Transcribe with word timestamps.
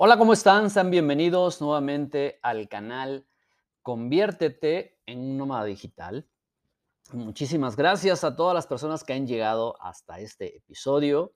Hola, 0.00 0.16
¿cómo 0.16 0.32
están? 0.32 0.70
Sean 0.70 0.92
bienvenidos 0.92 1.60
nuevamente 1.60 2.38
al 2.40 2.68
canal 2.68 3.26
Conviértete 3.82 4.96
en 5.06 5.18
un 5.18 5.36
nómada 5.36 5.64
digital. 5.64 6.28
Muchísimas 7.12 7.74
gracias 7.74 8.22
a 8.22 8.36
todas 8.36 8.54
las 8.54 8.68
personas 8.68 9.02
que 9.02 9.14
han 9.14 9.26
llegado 9.26 9.74
hasta 9.82 10.20
este 10.20 10.56
episodio. 10.56 11.34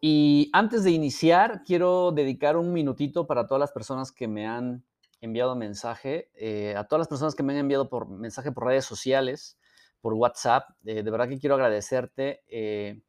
Y 0.00 0.50
antes 0.52 0.82
de 0.82 0.90
iniciar, 0.90 1.62
quiero 1.62 2.10
dedicar 2.10 2.56
un 2.56 2.72
minutito 2.72 3.28
para 3.28 3.46
todas 3.46 3.60
las 3.60 3.70
personas 3.70 4.10
que 4.10 4.26
me 4.26 4.48
han 4.48 4.84
enviado 5.20 5.54
mensaje, 5.54 6.28
eh, 6.34 6.74
a 6.76 6.88
todas 6.88 7.02
las 7.02 7.08
personas 7.08 7.36
que 7.36 7.44
me 7.44 7.52
han 7.52 7.60
enviado 7.60 7.88
por 7.88 8.08
mensaje 8.08 8.50
por 8.50 8.66
redes 8.66 8.84
sociales, 8.84 9.60
por 10.00 10.14
WhatsApp. 10.14 10.70
Eh, 10.84 11.04
de 11.04 11.10
verdad 11.12 11.28
que 11.28 11.38
quiero 11.38 11.54
agradecerte. 11.54 12.42
Eh, 12.48 13.00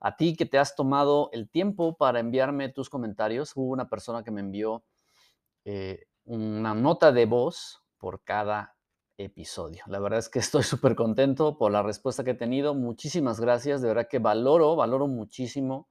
a 0.00 0.16
ti 0.16 0.34
que 0.34 0.46
te 0.46 0.58
has 0.58 0.74
tomado 0.74 1.28
el 1.32 1.48
tiempo 1.48 1.96
para 1.96 2.20
enviarme 2.20 2.70
tus 2.70 2.88
comentarios. 2.88 3.52
Hubo 3.54 3.70
una 3.70 3.88
persona 3.88 4.24
que 4.24 4.30
me 4.30 4.40
envió 4.40 4.82
eh, 5.64 6.06
una 6.24 6.74
nota 6.74 7.12
de 7.12 7.26
voz 7.26 7.82
por 7.98 8.22
cada 8.24 8.76
episodio. 9.18 9.84
La 9.86 9.98
verdad 9.98 10.18
es 10.18 10.28
que 10.28 10.38
estoy 10.40 10.62
súper 10.62 10.96
contento 10.96 11.58
por 11.58 11.70
la 11.70 11.82
respuesta 11.82 12.24
que 12.24 12.30
he 12.30 12.34
tenido. 12.34 12.74
Muchísimas 12.74 13.40
gracias. 13.40 13.82
De 13.82 13.88
verdad 13.88 14.08
que 14.08 14.18
valoro, 14.18 14.74
valoro 14.74 15.06
muchísimo 15.06 15.88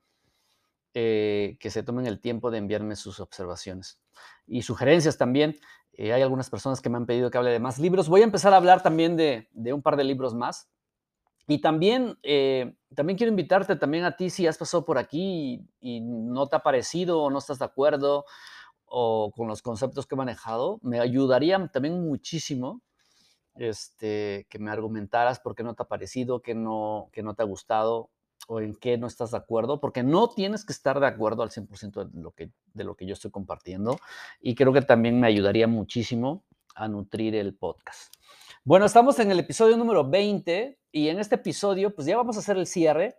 eh, 0.96 1.58
que 1.60 1.70
se 1.70 1.84
tomen 1.84 2.08
el 2.08 2.20
tiempo 2.20 2.50
de 2.50 2.58
enviarme 2.58 2.96
sus 2.96 3.20
observaciones 3.20 4.02
y 4.48 4.64
sugerencias 4.64 5.18
también. 5.18 5.56
Eh, 5.94 6.14
hay 6.14 6.24
algunas 6.24 6.50
personas 6.50 6.82
que 6.82 6.90
me 6.90 6.98
han 6.98 7.06
pedido 7.06 7.30
que 7.30 7.38
hable 7.38 7.52
de 7.52 7.60
más 7.60 7.78
libros. 7.78 8.10
Voy 8.10 8.22
a 8.22 8.24
empezar 8.24 8.54
a 8.54 8.58
hablar 8.58 8.82
también 8.82 9.16
de, 9.16 9.50
de 9.52 9.72
un 9.72 9.84
par 9.84 9.98
de 9.98 10.04
libros 10.04 10.34
más. 10.34 10.68
Y 11.50 11.62
también, 11.62 12.20
eh, 12.22 12.76
también 12.94 13.18
quiero 13.18 13.32
invitarte 13.32 13.76
también 13.76 14.04
a 14.04 14.16
ti 14.16 14.30
si 14.30 14.46
has 14.46 14.60
pasado 14.60 14.86
por 14.86 15.00
aquí 15.00 15.68
y, 15.82 16.00
no 16.00 16.46
te 16.46 16.56
ha 16.56 16.60
parecido 16.60 17.24
o 17.24 17.32
no 17.32 17.40
estás 17.40 17.58
de 17.58 17.66
acuerdo 17.66 18.26
o 18.86 19.32
con 19.36 19.48
los 19.48 19.64
conceptos 19.64 20.06
que 20.06 20.14
he 20.14 20.18
manejado, 20.18 20.80
me 20.84 21.00
ayudaría 21.00 21.68
también 21.74 22.04
muchísimo 22.08 22.84
este, 23.56 24.46
que 24.48 24.60
me 24.60 24.70
argumentaras 24.70 25.40
por 25.40 25.56
qué 25.56 25.64
no 25.64 25.74
te 25.74 25.82
ha 25.82 25.88
parecido, 25.88 26.44
qué 26.44 26.54
no, 26.54 27.10
que 27.12 27.24
no 27.24 27.34
te 27.34 27.42
ha 27.42 27.48
gustado 27.48 28.12
o 28.48 28.60
en 28.62 28.76
qué 28.76 29.00
no 29.00 29.08
estás 29.08 29.32
de 29.32 29.38
acuerdo, 29.38 29.80
porque 29.80 30.04
no 30.04 30.30
tienes 30.30 30.64
que 30.64 30.74
estar 30.74 31.00
de 31.00 31.08
acuerdo 31.08 31.42
al 31.42 31.50
100% 31.50 32.12
de 32.12 32.22
lo, 32.22 32.30
que, 32.32 32.52
de 32.76 32.84
lo 32.84 32.96
que 32.96 33.08
yo 33.08 33.14
estoy 33.14 33.32
compartiendo 33.32 33.98
y 34.40 34.54
creo 34.54 34.72
que 34.72 34.84
también 34.84 35.20
me 35.20 35.26
ayudaría 35.26 35.68
muchísimo 35.68 36.46
a 36.76 36.88
nutrir 36.88 37.34
el 37.34 37.56
podcast. 37.56 38.14
Bueno, 38.70 38.86
estamos 38.86 39.18
en 39.18 39.32
el 39.32 39.40
episodio 39.40 39.78
número 39.78 40.08
20 40.08 40.78
y 40.92 41.08
en 41.08 41.18
este 41.18 41.34
episodio 41.34 41.96
pues 41.96 42.06
ya 42.06 42.16
vamos 42.16 42.36
a 42.36 42.42
hacer 42.42 42.56
el 42.56 42.68
cierre. 42.68 43.18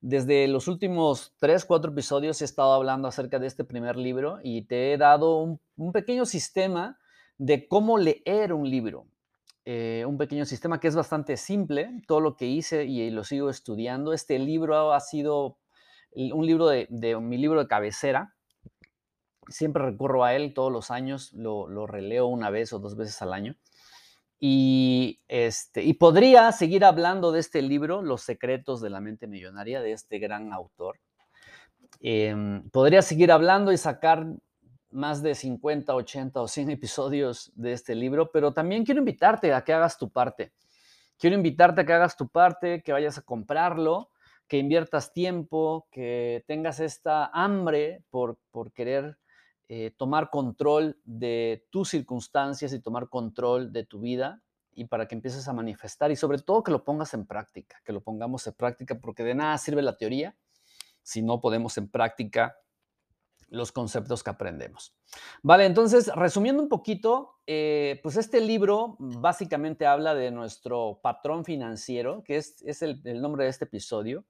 Desde 0.00 0.48
los 0.48 0.66
últimos 0.66 1.36
3, 1.38 1.64
4 1.64 1.92
episodios 1.92 2.42
he 2.42 2.44
estado 2.44 2.72
hablando 2.72 3.06
acerca 3.06 3.38
de 3.38 3.46
este 3.46 3.62
primer 3.62 3.94
libro 3.94 4.40
y 4.42 4.62
te 4.62 4.92
he 4.92 4.98
dado 4.98 5.60
un, 5.76 5.92
pequeño 5.92 6.26
sistema 6.26 6.98
de 7.38 7.68
cómo 7.68 7.98
leer 7.98 8.52
un 8.52 8.68
libro. 8.68 9.06
Eh, 9.64 10.02
un 10.08 10.18
pequeño 10.18 10.44
sistema 10.44 10.80
que 10.80 10.88
es 10.88 10.96
bastante 10.96 11.36
simple, 11.36 12.02
todo 12.08 12.18
lo 12.18 12.34
que 12.34 12.46
hice 12.46 12.84
y 12.84 13.08
lo 13.10 13.22
sigo 13.22 13.48
estudiando. 13.48 14.12
Este 14.12 14.40
libro 14.40 14.92
ha 14.92 14.98
sido 14.98 15.60
un 16.10 16.44
libro 16.44 16.66
de, 16.66 16.88
mi 17.20 17.38
libro 17.38 17.60
de 17.60 17.68
cabecera. 17.68 18.34
Siempre 19.46 19.84
recurro 19.84 20.24
a 20.24 20.34
él 20.34 20.52
todos 20.52 20.72
los 20.72 20.90
años, 20.90 21.32
lo, 21.32 21.68
lo 21.68 21.86
releo 21.86 22.26
una 22.26 22.50
vez 22.50 22.72
o 22.72 22.80
dos 22.80 22.96
veces 22.96 23.22
al 23.22 23.32
año. 23.32 23.54
Y, 24.38 25.20
este, 25.28 25.82
y 25.82 25.94
podría 25.94 26.52
seguir 26.52 26.84
hablando 26.84 27.32
de 27.32 27.40
este 27.40 27.62
libro, 27.62 28.02
Los 28.02 28.22
secretos 28.22 28.80
de 28.80 28.90
la 28.90 29.00
mente 29.00 29.26
millonaria, 29.26 29.80
de 29.80 29.92
este 29.92 30.18
gran 30.18 30.52
autor. 30.52 30.98
Em, 32.00 32.68
podría 32.70 33.02
seguir 33.02 33.32
hablando 33.32 33.72
y 33.72 33.78
sacar 33.78 34.26
más 34.90 35.22
de 35.22 35.34
50, 35.34 35.94
80 35.94 36.40
o 36.40 36.48
100 36.48 36.70
episodios 36.70 37.52
de 37.54 37.72
este 37.72 37.94
libro, 37.94 38.30
pero 38.30 38.52
también 38.52 38.84
quiero 38.84 39.00
invitarte 39.00 39.52
a 39.52 39.62
que 39.62 39.72
hagas 39.72 39.98
tu 39.98 40.10
parte. 40.10 40.52
Quiero 41.18 41.36
invitarte 41.36 41.80
a 41.80 41.86
que 41.86 41.92
hagas 41.92 42.16
tu 42.16 42.28
parte, 42.28 42.82
que 42.82 42.92
vayas 42.92 43.18
a 43.18 43.22
comprarlo, 43.22 44.10
que 44.46 44.58
inviertas 44.58 45.12
tiempo, 45.12 45.88
que 45.90 46.44
tengas 46.46 46.80
esta 46.80 47.26
hambre 47.26 48.04
por, 48.10 48.38
por 48.50 48.72
querer 48.72 49.18
eh, 49.68 49.92
tomar 49.96 50.30
control 50.30 51.00
de 51.04 51.66
tus 51.70 51.88
circunstancias 51.88 52.72
y 52.72 52.80
tomar 52.80 53.08
control 53.08 53.72
de 53.72 53.84
tu 53.84 54.00
vida 54.00 54.42
y 54.72 54.84
para 54.84 55.08
que 55.08 55.14
empieces 55.14 55.48
a 55.48 55.52
manifestar 55.52 56.10
y 56.12 56.16
sobre 56.16 56.38
todo 56.38 56.62
que 56.62 56.70
lo 56.70 56.84
pongas 56.84 57.14
en 57.14 57.26
práctica, 57.26 57.80
que 57.84 57.92
lo 57.92 58.00
pongamos 58.00 58.46
en 58.46 58.52
práctica 58.52 59.00
porque 59.00 59.24
de 59.24 59.34
nada 59.34 59.58
sirve 59.58 59.82
la 59.82 59.96
teoría 59.96 60.36
si 61.02 61.22
no 61.22 61.40
podemos 61.40 61.78
en 61.78 61.88
práctica 61.88 62.56
los 63.48 63.72
conceptos 63.72 64.22
que 64.22 64.30
aprendemos. 64.30 64.94
Vale, 65.42 65.66
entonces, 65.66 66.10
resumiendo 66.14 66.62
un 66.62 66.68
poquito, 66.68 67.38
eh, 67.46 68.00
pues 68.02 68.16
este 68.16 68.40
libro 68.40 68.96
básicamente 68.98 69.86
habla 69.86 70.14
de 70.14 70.30
nuestro 70.30 71.00
patrón 71.02 71.44
financiero, 71.44 72.22
que 72.24 72.36
es, 72.36 72.82
el 72.82 73.20
nombre 73.20 73.44
de 73.44 73.50
este 73.50 73.64
episodio 73.64 74.24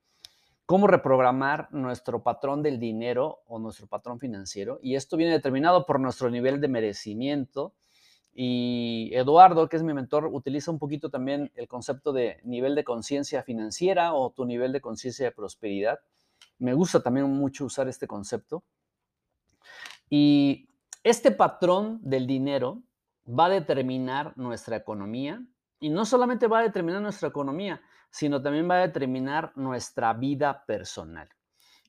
cómo 0.67 0.89
reprogramar 0.89 1.69
nuestro 1.71 2.23
patrón 2.25 2.63
del 2.63 2.81
dinero 2.81 3.41
o 3.47 3.61
nuestro 3.61 3.87
patrón 3.87 4.19
financiero. 4.19 4.81
Y 4.83 4.97
esto 4.97 5.17
viene 5.17 5.33
determinado 5.33 5.87
por 5.87 6.01
nuestro 6.01 6.29
nivel 6.29 6.61
de 6.61 6.69
merecimiento. 6.69 7.73
Y 8.35 9.11
Eduardo, 9.15 9.69
que 9.69 9.77
es 9.77 9.85
mi 9.85 9.95
mentor, 9.95 10.27
utiliza 10.27 10.73
un 10.73 10.79
poquito 10.79 11.09
también 11.09 11.51
el 11.55 11.69
concepto 11.69 12.13
de 12.13 12.41
nivel 12.43 12.75
de 12.75 12.85
conciencia 12.85 13.43
financiera 13.45 14.13
o 14.13 14.31
tu 14.31 14.45
nivel 14.45 14.73
de 14.73 14.81
conciencia 14.81 15.27
de 15.27 15.33
prosperidad. 15.33 16.01
Me 16.59 16.75
gusta 16.75 17.01
también 17.01 17.31
mucho 17.31 17.65
usar 17.65 17.89
este 17.89 18.09
concepto. 18.09 18.65
Y 20.11 20.69
este 21.05 21.31
patrón 21.31 22.01
del 22.03 22.27
dinero 22.27 22.83
va 23.27 23.47
a 23.47 23.51
determinar 23.51 24.37
nuestra 24.37 24.77
economía 24.77 25.43
y 25.79 25.91
no 25.91 26.05
solamente 26.05 26.49
va 26.49 26.59
a 26.59 26.63
determinar 26.63 27.03
nuestra 27.03 27.29
economía, 27.29 27.81
sino 28.17 28.41
también 28.41 28.67
va 28.67 28.77
a 28.77 28.87
determinar 28.87 29.53
nuestra 29.57 30.15
vida 30.15 30.65
personal. 30.65 31.29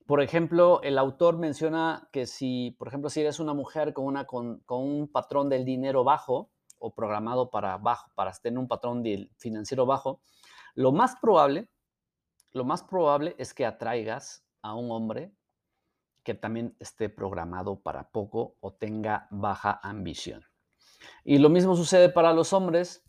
Por 0.05 0.21
ejemplo, 0.21 0.81
el 0.83 0.97
autor 0.97 1.37
menciona 1.37 2.09
que 2.11 2.25
si, 2.25 2.75
por 2.77 2.89
ejemplo, 2.89 3.09
si 3.09 3.21
eres 3.21 3.39
una 3.39 3.53
mujer 3.53 3.93
con, 3.93 4.03
una, 4.03 4.25
con, 4.25 4.61
un 4.67 5.07
patrón 5.07 5.47
del 5.47 5.63
dinero 5.63 6.03
bajo 6.03 6.51
o 6.79 6.93
programado 6.93 7.49
para 7.49 7.77
bajo, 7.77 8.11
para 8.13 8.33
tener 8.33 8.59
un 8.59 8.67
patrón 8.67 9.05
financiero 9.37 9.85
bajo, 9.85 10.19
lo 10.75 10.91
más 10.91 11.15
probable, 11.15 11.69
lo 12.51 12.65
más 12.65 12.83
probable 12.83 13.33
es 13.37 13.53
que 13.53 13.65
atraigas 13.65 14.45
a 14.61 14.75
un 14.75 14.91
hombre 14.91 15.31
que 16.23 16.33
también 16.33 16.75
esté 16.79 17.07
programado 17.07 17.79
para 17.79 18.09
poco 18.09 18.57
o 18.59 18.73
tenga 18.73 19.29
baja 19.31 19.79
ambición. 19.81 20.43
Y 21.23 21.37
lo 21.37 21.47
mismo 21.47 21.77
sucede 21.77 22.09
para 22.09 22.33
los 22.33 22.51
hombres 22.51 23.06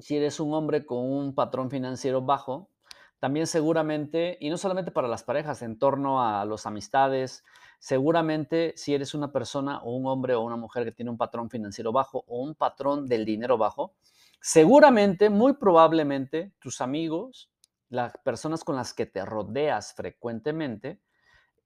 si 0.00 0.16
eres 0.16 0.40
un 0.40 0.54
hombre 0.54 0.84
con 0.86 0.98
un 0.98 1.34
patrón 1.34 1.70
financiero 1.70 2.22
bajo, 2.22 2.70
también 3.18 3.46
seguramente, 3.46 4.36
y 4.40 4.50
no 4.50 4.58
solamente 4.58 4.90
para 4.90 5.08
las 5.08 5.22
parejas, 5.22 5.62
en 5.62 5.78
torno 5.78 6.22
a 6.22 6.44
las 6.44 6.66
amistades, 6.66 7.44
seguramente 7.78 8.74
si 8.76 8.94
eres 8.94 9.14
una 9.14 9.32
persona 9.32 9.80
o 9.82 9.96
un 9.96 10.06
hombre 10.06 10.34
o 10.34 10.42
una 10.42 10.56
mujer 10.56 10.84
que 10.84 10.92
tiene 10.92 11.10
un 11.10 11.16
patrón 11.16 11.48
financiero 11.50 11.92
bajo 11.92 12.24
o 12.26 12.42
un 12.42 12.54
patrón 12.54 13.06
del 13.06 13.24
dinero 13.24 13.56
bajo, 13.58 13.94
seguramente, 14.40 15.30
muy 15.30 15.54
probablemente, 15.54 16.52
tus 16.60 16.80
amigos, 16.80 17.50
las 17.88 18.12
personas 18.24 18.64
con 18.64 18.76
las 18.76 18.92
que 18.92 19.06
te 19.06 19.24
rodeas 19.24 19.94
frecuentemente, 19.94 21.00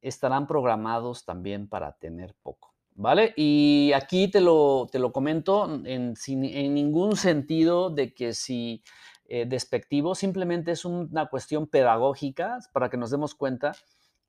estarán 0.00 0.47
programados 0.47 1.24
también 1.24 1.68
para 1.68 1.92
tener 1.98 2.34
poco. 2.42 2.69
¿Vale? 3.00 3.33
Y 3.34 3.93
aquí 3.94 4.28
te 4.28 4.43
lo, 4.43 4.87
te 4.93 4.99
lo 4.99 5.11
comento 5.11 5.65
en, 5.87 6.15
sin, 6.16 6.44
en 6.44 6.75
ningún 6.75 7.16
sentido 7.16 7.88
de 7.88 8.12
que 8.12 8.34
si 8.34 8.84
eh, 9.25 9.47
despectivo, 9.47 10.15
simplemente 10.15 10.72
es 10.72 10.84
una 10.84 11.31
cuestión 11.31 11.66
pedagógica 11.66 12.59
para 12.75 12.91
que 12.91 12.99
nos 12.99 13.10
demos 13.10 13.34
cuenta 13.34 13.72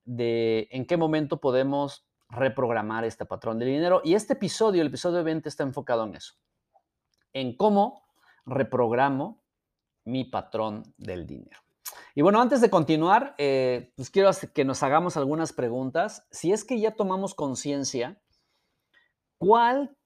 de 0.06 0.70
en 0.72 0.86
qué 0.86 0.96
momento 0.96 1.42
podemos 1.42 2.08
reprogramar 2.30 3.04
este 3.04 3.26
patrón 3.26 3.60
del 3.60 3.68
dinero. 3.68 4.00
Y 4.06 4.14
este 4.14 4.34
episodio, 4.34 4.82
el 4.84 4.88
episodio 4.88 5.22
20, 5.22 5.50
está 5.50 5.64
enfocado 5.64 6.06
en 6.06 6.16
eso, 6.16 6.36
en 7.34 7.58
cómo 7.58 8.06
reprogramo 8.46 9.44
mi 10.06 10.24
patrón 10.24 10.84
del 10.98 11.28
dinero. 11.28 11.60
Y 12.16 12.22
bueno, 12.22 12.40
antes 12.40 12.62
de 12.62 12.70
continuar, 12.70 13.36
eh, 13.38 13.92
pues 13.98 14.10
quiero 14.10 14.32
que 14.54 14.64
nos 14.64 14.82
hagamos 14.82 15.18
algunas 15.18 15.52
preguntas. 15.52 16.26
Si 16.32 16.54
es 16.54 16.64
que 16.64 16.80
ya 16.80 16.92
tomamos 16.92 17.36
conciencia 17.36 18.22
¿Cuál 19.42 19.98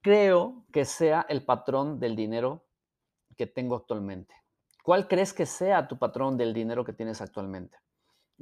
creo 0.00 0.64
que 0.72 0.84
sea 0.84 1.24
el 1.28 1.44
patrón 1.44 2.00
del 2.00 2.16
dinero 2.16 2.64
que 3.36 3.46
tengo 3.46 3.76
actualmente? 3.76 4.34
¿Cuál 4.82 5.06
crees 5.06 5.32
que 5.32 5.46
sea 5.46 5.86
tu 5.86 5.96
patrón 5.96 6.36
del 6.36 6.52
dinero 6.52 6.84
que 6.84 6.92
tienes 6.92 7.20
actualmente? 7.20 7.78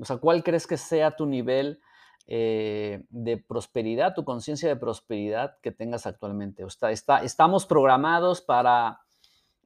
O 0.00 0.06
sea, 0.06 0.16
¿cuál 0.16 0.42
crees 0.42 0.66
que 0.66 0.78
sea 0.78 1.14
tu 1.14 1.26
nivel 1.26 1.82
eh, 2.26 3.04
de 3.10 3.36
prosperidad, 3.36 4.14
tu 4.14 4.24
conciencia 4.24 4.70
de 4.70 4.76
prosperidad 4.76 5.58
que 5.60 5.70
tengas 5.70 6.06
actualmente? 6.06 6.64
O 6.64 6.70
sea, 6.70 6.92
está, 6.92 7.18
estamos 7.18 7.66
programados 7.66 8.40
para, 8.40 9.02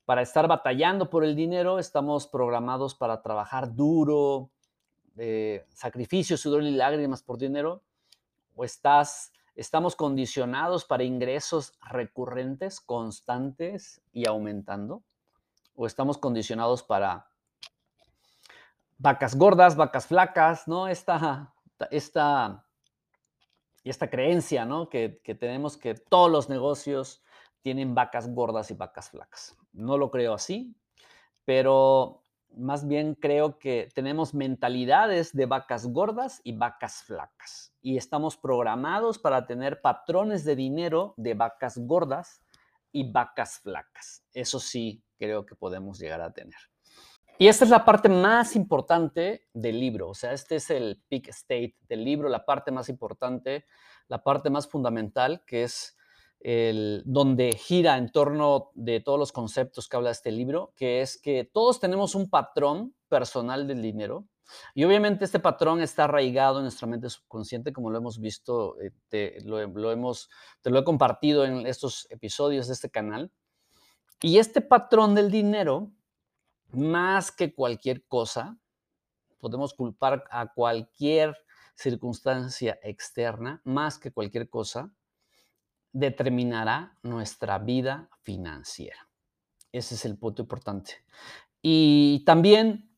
para 0.05 0.23
estar 0.23 0.49
batallando 0.49 1.09
por 1.11 1.23
el 1.23 1.37
dinero, 1.37 1.79
estamos 1.79 2.27
programados 2.27 2.97
para 2.97 3.23
trabajar 3.23 3.73
duro, 3.73 4.51
eh, 5.17 5.65
sacrificios, 5.75 6.41
sudor 6.41 6.65
y 6.65 6.73
lágrimas 6.73 7.23
por 7.23 7.39
dinero 7.39 7.85
o 8.57 8.65
estás, 8.65 9.32
estamos 9.55 9.97
condicionados 9.97 10.85
para 10.85 11.05
ingresos 11.05 11.73
recurrentes, 11.91 12.81
constantes 12.81 14.03
y 14.13 14.27
aumentando, 14.27 15.03
o 15.75 15.87
estamos 15.87 16.19
condicionados 16.19 16.83
para 16.83 17.29
vacas 18.99 19.35
gordas, 19.35 19.77
vacas 19.77 20.07
flacas, 20.07 20.69
¿no? 20.69 20.89
Esta, 20.89 21.55
esta, 21.91 22.67
esta 23.85 24.11
creencia, 24.11 24.65
¿no? 24.65 24.89
Que, 24.89 25.21
que 25.25 25.35
tenemos 25.35 25.77
que 25.77 25.95
todos 25.95 26.31
los 26.31 26.49
negocios 26.49 27.23
tienen 27.63 27.95
vacas 27.95 28.33
gordas 28.33 28.71
y 28.71 28.75
vacas 28.75 29.11
flacas. 29.11 29.57
No 29.73 29.99
lo 29.99 30.11
creo 30.11 30.35
así, 30.35 30.75
pero 31.45 32.22
más 32.57 32.87
bien 32.87 33.15
creo 33.15 33.59
que 33.59 33.89
tenemos 33.95 34.35
mentalidades 34.35 35.33
de 35.33 35.47
vacas 35.47 35.87
gordas 35.87 36.41
y 36.45 36.53
vacas 36.57 37.03
flacas. 37.03 37.75
Y 37.81 37.97
estamos 37.97 38.37
programados 38.37 39.19
para 39.19 39.47
tener 39.47 39.81
patrones 39.81 40.45
de 40.45 40.57
dinero 40.57 41.15
de 41.17 41.35
vacas 41.35 41.79
gordas 41.79 42.43
y 42.93 43.11
vacas 43.11 43.61
flacas. 43.61 44.25
Eso 44.33 44.61
sí 44.61 45.03
creo 45.19 45.47
que 45.47 45.55
podemos 45.55 45.99
llegar 45.99 46.21
a 46.21 46.33
tener. 46.33 46.59
Y 47.39 47.49
esta 47.49 47.65
es 47.65 47.71
la 47.71 47.85
parte 47.85 48.09
más 48.09 48.55
importante 48.55 49.49
del 49.53 49.81
libro, 49.81 50.11
o 50.11 50.15
sea, 50.15 50.33
este 50.33 50.57
es 50.57 50.71
el 50.71 51.03
peak 51.09 51.29
state 51.29 51.75
del 51.89 52.05
libro, 52.05 52.29
la 52.29 52.45
parte 52.45 52.71
más 52.71 52.89
importante, 52.89 53.65
la 54.07 54.23
parte 54.23 54.51
más 54.51 54.69
fundamental, 54.69 55.43
que 55.47 55.65
es 55.65 55.97
el, 56.43 57.03
donde 57.05 57.53
gira 57.53 57.97
en 57.97 58.11
torno 58.11 58.71
de 58.75 59.01
todos 59.01 59.19
los 59.19 59.33
conceptos 59.33 59.89
que 59.89 59.97
habla 59.97 60.11
este 60.11 60.33
libro, 60.33 60.73
que 60.77 61.01
es 61.01 61.21
que 61.21 61.45
todos 61.45 61.81
tenemos 61.81 62.15
un 62.15 62.29
patrón 62.29 62.95
personal 63.09 63.67
del 63.67 63.83
dinero 63.83 64.27
y 64.75 64.85
obviamente 64.85 65.25
este 65.25 65.39
patrón 65.39 65.81
está 65.81 66.05
arraigado 66.05 66.59
en 66.59 66.65
nuestra 66.65 66.87
mente 66.87 67.11
subconsciente, 67.11 67.73
como 67.73 67.91
lo 67.91 67.99
hemos 67.99 68.21
visto, 68.21 68.81
eh, 68.81 68.93
te, 69.09 69.41
lo, 69.45 69.67
lo 69.67 69.93
hemos, 69.93 70.29
te 70.61 70.71
lo 70.71 70.79
he 70.79 70.85
compartido 70.85 71.45
en 71.45 71.67
estos 71.67 72.07
episodios 72.11 72.67
de 72.67 72.75
este 72.75 72.91
canal. 72.91 73.33
Y 74.21 74.39
este 74.39 74.61
patrón 74.61 75.15
del 75.15 75.31
dinero, 75.31 75.91
más 76.71 77.33
que 77.33 77.55
cualquier 77.55 78.05
cosa, 78.07 78.59
podemos 79.39 79.75
culpar 79.75 80.25
a 80.31 80.53
cualquier 80.53 81.37
circunstancia 81.75 82.79
externa, 82.83 83.61
más 83.65 83.99
que 83.99 84.13
cualquier 84.13 84.49
cosa, 84.49 84.95
determinará 85.93 86.99
nuestra 87.03 87.59
vida 87.59 88.09
financiera. 88.23 89.09
Ese 89.73 89.95
es 89.95 90.05
el 90.05 90.19
punto 90.19 90.43
importante. 90.43 91.05
Y 91.63 92.25
también, 92.25 92.97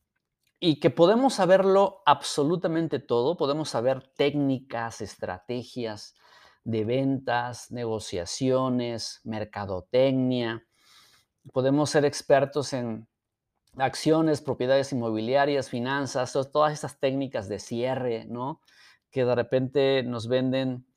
y 0.59 0.79
que 0.79 0.89
podemos 0.89 1.35
saberlo 1.35 2.01
absolutamente 2.05 2.99
todo, 2.99 3.37
podemos 3.37 3.69
saber 3.69 4.11
técnicas, 4.15 5.01
estrategias 5.01 6.15
de 6.63 6.83
ventas, 6.83 7.71
negociaciones, 7.71 9.21
mercadotecnia, 9.23 10.65
podemos 11.53 11.91
ser 11.91 12.05
expertos 12.05 12.73
en 12.73 13.07
acciones, 13.77 14.41
propiedades 14.41 14.91
inmobiliarias, 14.91 15.69
finanzas, 15.69 16.33
todas 16.51 16.73
estas 16.73 16.99
técnicas 16.99 17.47
de 17.47 17.59
cierre, 17.59 18.25
¿no? 18.25 18.61
Que 19.11 19.25
de 19.25 19.35
repente 19.35 20.03
nos 20.03 20.27
venden 20.27 20.87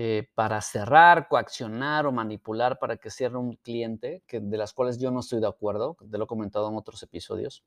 eh, 0.00 0.30
para 0.36 0.60
cerrar, 0.60 1.26
coaccionar 1.26 2.06
o 2.06 2.12
manipular 2.12 2.78
para 2.78 2.98
que 2.98 3.10
cierre 3.10 3.36
un 3.36 3.56
cliente, 3.56 4.22
de 4.30 4.56
las 4.56 4.72
cuales 4.72 4.96
yo 4.96 5.10
no 5.10 5.18
estoy 5.18 5.40
de 5.40 5.48
acuerdo, 5.48 5.96
te 6.08 6.16
lo 6.16 6.22
he 6.22 6.26
comentado 6.28 6.68
en 6.68 6.76
otros 6.76 7.02
episodios. 7.02 7.64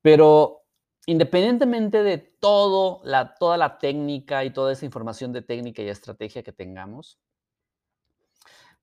Pero 0.00 0.62
independientemente 1.06 2.04
de 2.04 2.18
todo, 2.18 3.00
la, 3.02 3.34
toda 3.34 3.56
la 3.56 3.78
técnica 3.78 4.44
y 4.44 4.52
toda 4.52 4.70
esa 4.70 4.84
información 4.84 5.32
de 5.32 5.42
técnica 5.42 5.82
y 5.82 5.88
estrategia 5.88 6.44
que 6.44 6.52
tengamos, 6.52 7.18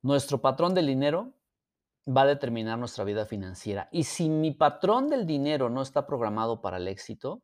nuestro 0.01 0.41
patrón 0.41 0.73
del 0.73 0.87
dinero 0.87 1.31
va 2.05 2.23
a 2.23 2.27
determinar 2.27 2.77
nuestra 2.77 3.05
vida 3.05 3.25
financiera. 3.25 3.87
Y 3.93 4.03
si 4.03 4.27
mi 4.27 4.51
patrón 4.51 5.07
del 5.07 5.25
dinero 5.25 5.69
no 5.69 5.81
está 5.81 6.05
programado 6.05 6.59
para 6.59 6.75
el 6.75 6.89
éxito, 6.89 7.41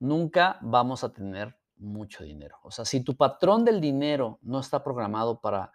nunca 0.00 0.58
vamos 0.62 1.04
a 1.04 1.12
tener 1.12 1.58
mucho 1.78 2.24
dinero. 2.24 2.58
O 2.62 2.70
sea, 2.70 2.84
si 2.84 3.02
tu 3.02 3.16
patrón 3.16 3.64
del 3.64 3.80
dinero 3.80 4.38
no 4.42 4.60
está 4.60 4.82
programado 4.82 5.40
para 5.40 5.72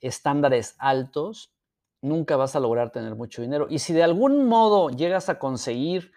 estándares 0.00 0.74
altos, 0.78 1.52
nunca 2.00 2.36
vas 2.36 2.56
a 2.56 2.60
lograr 2.60 2.90
tener 2.90 3.14
mucho 3.14 3.42
dinero. 3.42 3.66
Y 3.70 3.78
si 3.78 3.92
de 3.92 4.02
algún 4.02 4.46
modo 4.46 4.90
llegas 4.90 5.28
a 5.28 5.38
conseguir 5.38 6.12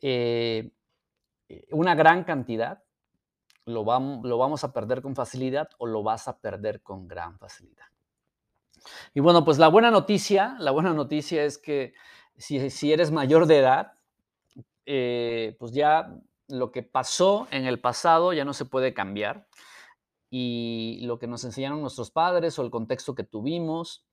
eh, 0.00 0.72
una 1.70 1.94
gran 1.94 2.24
cantidad, 2.24 2.82
lo, 3.64 3.84
lo 3.84 4.38
vamos 4.38 4.64
a 4.64 4.72
perder 4.72 5.02
con 5.02 5.14
facilidad 5.14 5.68
o 5.78 5.86
lo 5.86 6.02
vas 6.02 6.28
a 6.28 6.38
perder 6.38 6.82
con 6.82 7.06
gran 7.06 7.38
facilidad. 7.38 7.86
Y 9.14 9.20
bueno, 9.20 9.44
pues 9.44 9.58
la 9.58 9.68
buena 9.68 9.90
noticia, 9.90 10.56
la 10.58 10.70
buena 10.70 10.92
noticia 10.92 11.44
es 11.44 11.58
que 11.58 11.94
si, 12.36 12.92
eres 12.92 13.10
mayor 13.10 13.46
de 13.46 13.58
edad, 13.58 13.92
eh, 14.86 15.56
pues 15.58 15.72
ya 15.72 16.14
lo 16.48 16.72
que 16.72 16.82
pasó 16.82 17.46
en 17.50 17.66
el 17.66 17.80
pasado 17.80 18.32
ya 18.32 18.44
no 18.44 18.52
se 18.52 18.64
puede 18.64 18.94
cambiar 18.94 19.46
y 20.30 21.00
lo 21.04 21.18
que 21.18 21.26
nos 21.26 21.44
enseñaron 21.44 21.80
nuestros 21.80 22.10
padres 22.10 22.58
o 22.58 22.62
el 22.62 22.70
contexto 22.70 23.14
que 23.14 23.24
tuvimos 23.24 24.06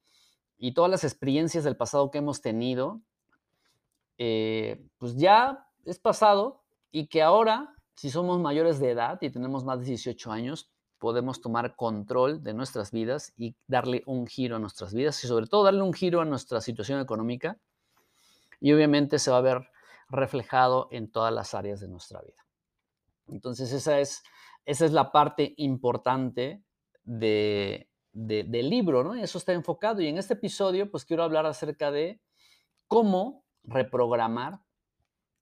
y 0.57 0.73
todas 0.73 0.91
las 0.91 1.03
experiencias 1.03 1.63
del 1.63 1.75
pasado 1.75 2.11
que 2.11 2.19
hemos 2.19 2.41
tenido, 2.41 3.01
eh, 4.17 4.85
pues 4.97 5.17
ya 5.17 5.67
es 5.83 5.99
pasado 5.99 6.63
y 6.91 7.07
que 7.07 7.21
ahora, 7.21 7.75
si 7.95 8.09
somos 8.09 8.39
mayores 8.39 8.79
de 8.79 8.91
edad 8.91 9.17
y 9.21 9.29
tenemos 9.29 9.65
más 9.65 9.79
de 9.79 9.85
18 9.85 10.31
años, 10.31 10.69
podemos 10.97 11.41
tomar 11.41 11.75
control 11.75 12.41
de 12.41 12.53
nuestras 12.53 12.91
vidas 12.91 13.33
y 13.35 13.55
darle 13.67 14.01
un 14.05 14.27
giro 14.27 14.55
a 14.55 14.59
nuestras 14.59 14.93
vidas 14.93 15.21
y 15.23 15.27
sobre 15.27 15.47
todo 15.47 15.63
darle 15.63 15.81
un 15.81 15.93
giro 15.93 16.21
a 16.21 16.25
nuestra 16.25 16.61
situación 16.61 17.01
económica. 17.01 17.57
Y 18.61 18.71
obviamente 18.71 19.19
se 19.19 19.29
va 19.29 19.37
a 19.37 19.41
ver 19.41 19.69
reflejado 20.09 20.87
en 20.91 21.11
todas 21.11 21.33
las 21.33 21.53
áreas 21.53 21.79
de 21.79 21.87
nuestra 21.87 22.21
vida. 22.21 22.45
Entonces 23.27 23.71
esa 23.71 23.99
es, 23.99 24.23
esa 24.65 24.85
es 24.85 24.91
la 24.91 25.11
parte 25.11 25.53
importante 25.57 26.63
de, 27.03 27.89
del 28.11 28.69
libro, 28.69 29.03
¿no? 29.03 29.15
Y 29.15 29.21
eso 29.21 29.37
está 29.37 29.53
enfocado. 29.53 30.01
Y 30.01 30.07
en 30.07 30.17
este 30.17 30.33
episodio, 30.33 30.89
pues 30.89 31.05
quiero 31.05 31.23
hablar 31.23 31.45
acerca 31.45 31.91
de 31.91 32.21
cómo 32.87 33.43
reprogramar 33.63 34.59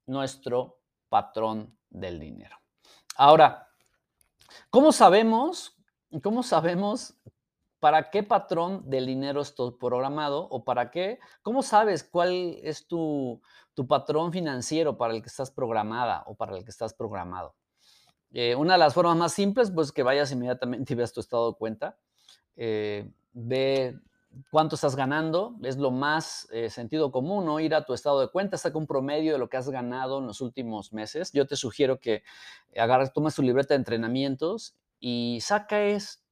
nuestro 0.05 0.79
patrón 1.09 1.77
del 1.89 2.19
dinero. 2.19 2.57
Ahora, 3.15 3.69
¿cómo 4.69 4.91
sabemos, 4.91 5.77
cómo 6.21 6.41
sabemos 6.43 7.15
para 7.83 8.09
qué 8.09 8.23
patrón 8.23 8.89
del 8.89 9.07
dinero 9.07 9.41
estoy 9.41 9.71
programado 9.71 10.47
o 10.49 10.63
para 10.63 10.89
qué, 10.89 11.19
cómo 11.41 11.61
sabes 11.61 12.01
cuál 12.01 12.57
es 12.63 12.87
tu, 12.87 13.41
tu 13.73 13.85
patrón 13.87 14.31
financiero 14.31 14.97
para 14.97 15.13
el 15.13 15.21
que 15.21 15.27
estás 15.27 15.51
programada 15.51 16.23
o 16.27 16.33
para 16.33 16.55
el 16.55 16.63
que 16.63 16.69
estás 16.69 16.93
programado. 16.93 17.55
Eh, 18.31 18.55
una 18.55 18.75
de 18.75 18.79
las 18.79 18.93
formas 18.93 19.17
más 19.17 19.33
simples, 19.33 19.69
pues 19.69 19.91
que 19.91 20.01
vayas 20.01 20.31
inmediatamente 20.31 20.93
y 20.93 20.95
veas 20.95 21.11
tu 21.11 21.19
estado 21.19 21.51
de 21.51 21.57
cuenta. 21.57 21.97
Eh, 22.55 23.11
ve 23.33 23.99
cuánto 24.49 24.75
estás 24.75 24.95
ganando, 24.95 25.57
es 25.61 25.75
lo 25.75 25.91
más 25.91 26.47
eh, 26.53 26.69
sentido 26.69 27.11
común, 27.11 27.45
¿no? 27.45 27.59
Ir 27.59 27.75
a 27.75 27.83
tu 27.83 27.93
estado 27.93 28.21
de 28.21 28.29
cuenta, 28.29 28.57
saca 28.57 28.77
un 28.77 28.87
promedio 28.87 29.33
de 29.33 29.39
lo 29.39 29.49
que 29.49 29.57
has 29.57 29.69
ganado 29.69 30.19
en 30.19 30.27
los 30.27 30.39
últimos 30.39 30.93
meses. 30.93 31.33
Yo 31.33 31.45
te 31.47 31.57
sugiero 31.57 31.99
que 31.99 32.23
agarres, 32.77 33.11
tomes 33.11 33.35
tu 33.35 33.41
libreta 33.41 33.73
de 33.73 33.79
entrenamientos 33.79 34.77
y 35.01 35.39
saques 35.41 36.22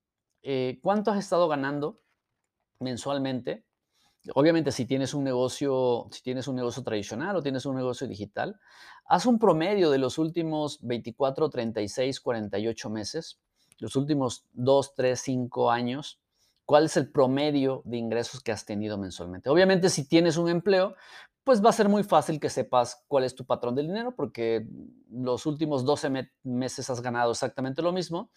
cuánto 0.82 1.12
has 1.12 1.20
estado 1.20 1.48
ganando 1.48 2.02
mensualmente 2.80 3.66
obviamente 4.36 4.72
si 4.72 4.86
tienes 4.86 5.14
un 5.14 5.24
negocio, 5.24 6.08
si 6.12 6.22
tienes 6.22 6.48
un 6.48 6.56
negocio 6.56 6.84
tradicional 6.84 7.36
o 7.36 7.42
tienes 7.42 7.66
un 7.66 7.76
negocio 7.76 8.08
digital, 8.08 8.60
haz 9.06 9.26
un 9.26 9.40
promedio 9.40 9.90
de 9.90 9.98
los 9.98 10.18
últimos 10.18 10.80
24, 10.82 11.50
36, 11.50 12.20
48 12.20 12.90
meses, 12.90 13.40
los 13.80 13.96
últimos 13.96 14.46
2, 14.54 14.96
3, 14.96 15.20
5 15.20 15.72
años, 15.72 16.20
cuál 16.66 16.86
es 16.86 16.98
el 16.98 17.12
promedio 17.12 17.82
de 17.86 17.98
ingresos 17.98 18.42
que 18.42 18.52
has 18.52 18.66
tenido 18.66 18.98
mensualmente. 18.98 19.50
Obviamente 19.50 19.90
si 19.90 20.08
tienes 20.08 20.38
un 20.38 20.50
empleo, 20.50 20.96
pues 21.44 21.64
va 21.66 21.72
a 21.72 21.74
ser 21.74 21.90
muy 21.90 22.04
fácil 22.04 22.40
que 22.40 22.50
sepas 22.50 23.04
cuál 23.08 23.24
es 23.24 23.34
tu 23.34 23.46
patrón 23.46 23.74
del 23.74 23.88
dinero 23.88 24.16
porque 24.16 24.68
los 25.10 25.48
últimos 25.48 25.84
12 25.84 26.30
meses 26.44 26.90
has 26.90 27.02
ganado 27.02 27.32
exactamente 27.32 27.82
lo 27.82 27.92
mismo 27.92 28.30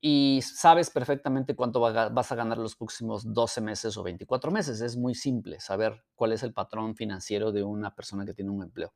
y 0.00 0.40
sabes 0.42 0.88
perfectamente 0.88 1.54
cuánto 1.54 1.80
vas 1.80 2.32
a 2.32 2.34
ganar 2.34 2.56
los 2.56 2.74
próximos 2.74 3.34
12 3.34 3.60
meses 3.60 3.96
o 3.98 4.02
24 4.02 4.50
meses. 4.50 4.80
Es 4.80 4.96
muy 4.96 5.14
simple 5.14 5.60
saber 5.60 6.02
cuál 6.14 6.32
es 6.32 6.42
el 6.42 6.54
patrón 6.54 6.96
financiero 6.96 7.52
de 7.52 7.62
una 7.62 7.94
persona 7.94 8.24
que 8.24 8.32
tiene 8.32 8.50
un 8.50 8.62
empleo. 8.62 8.94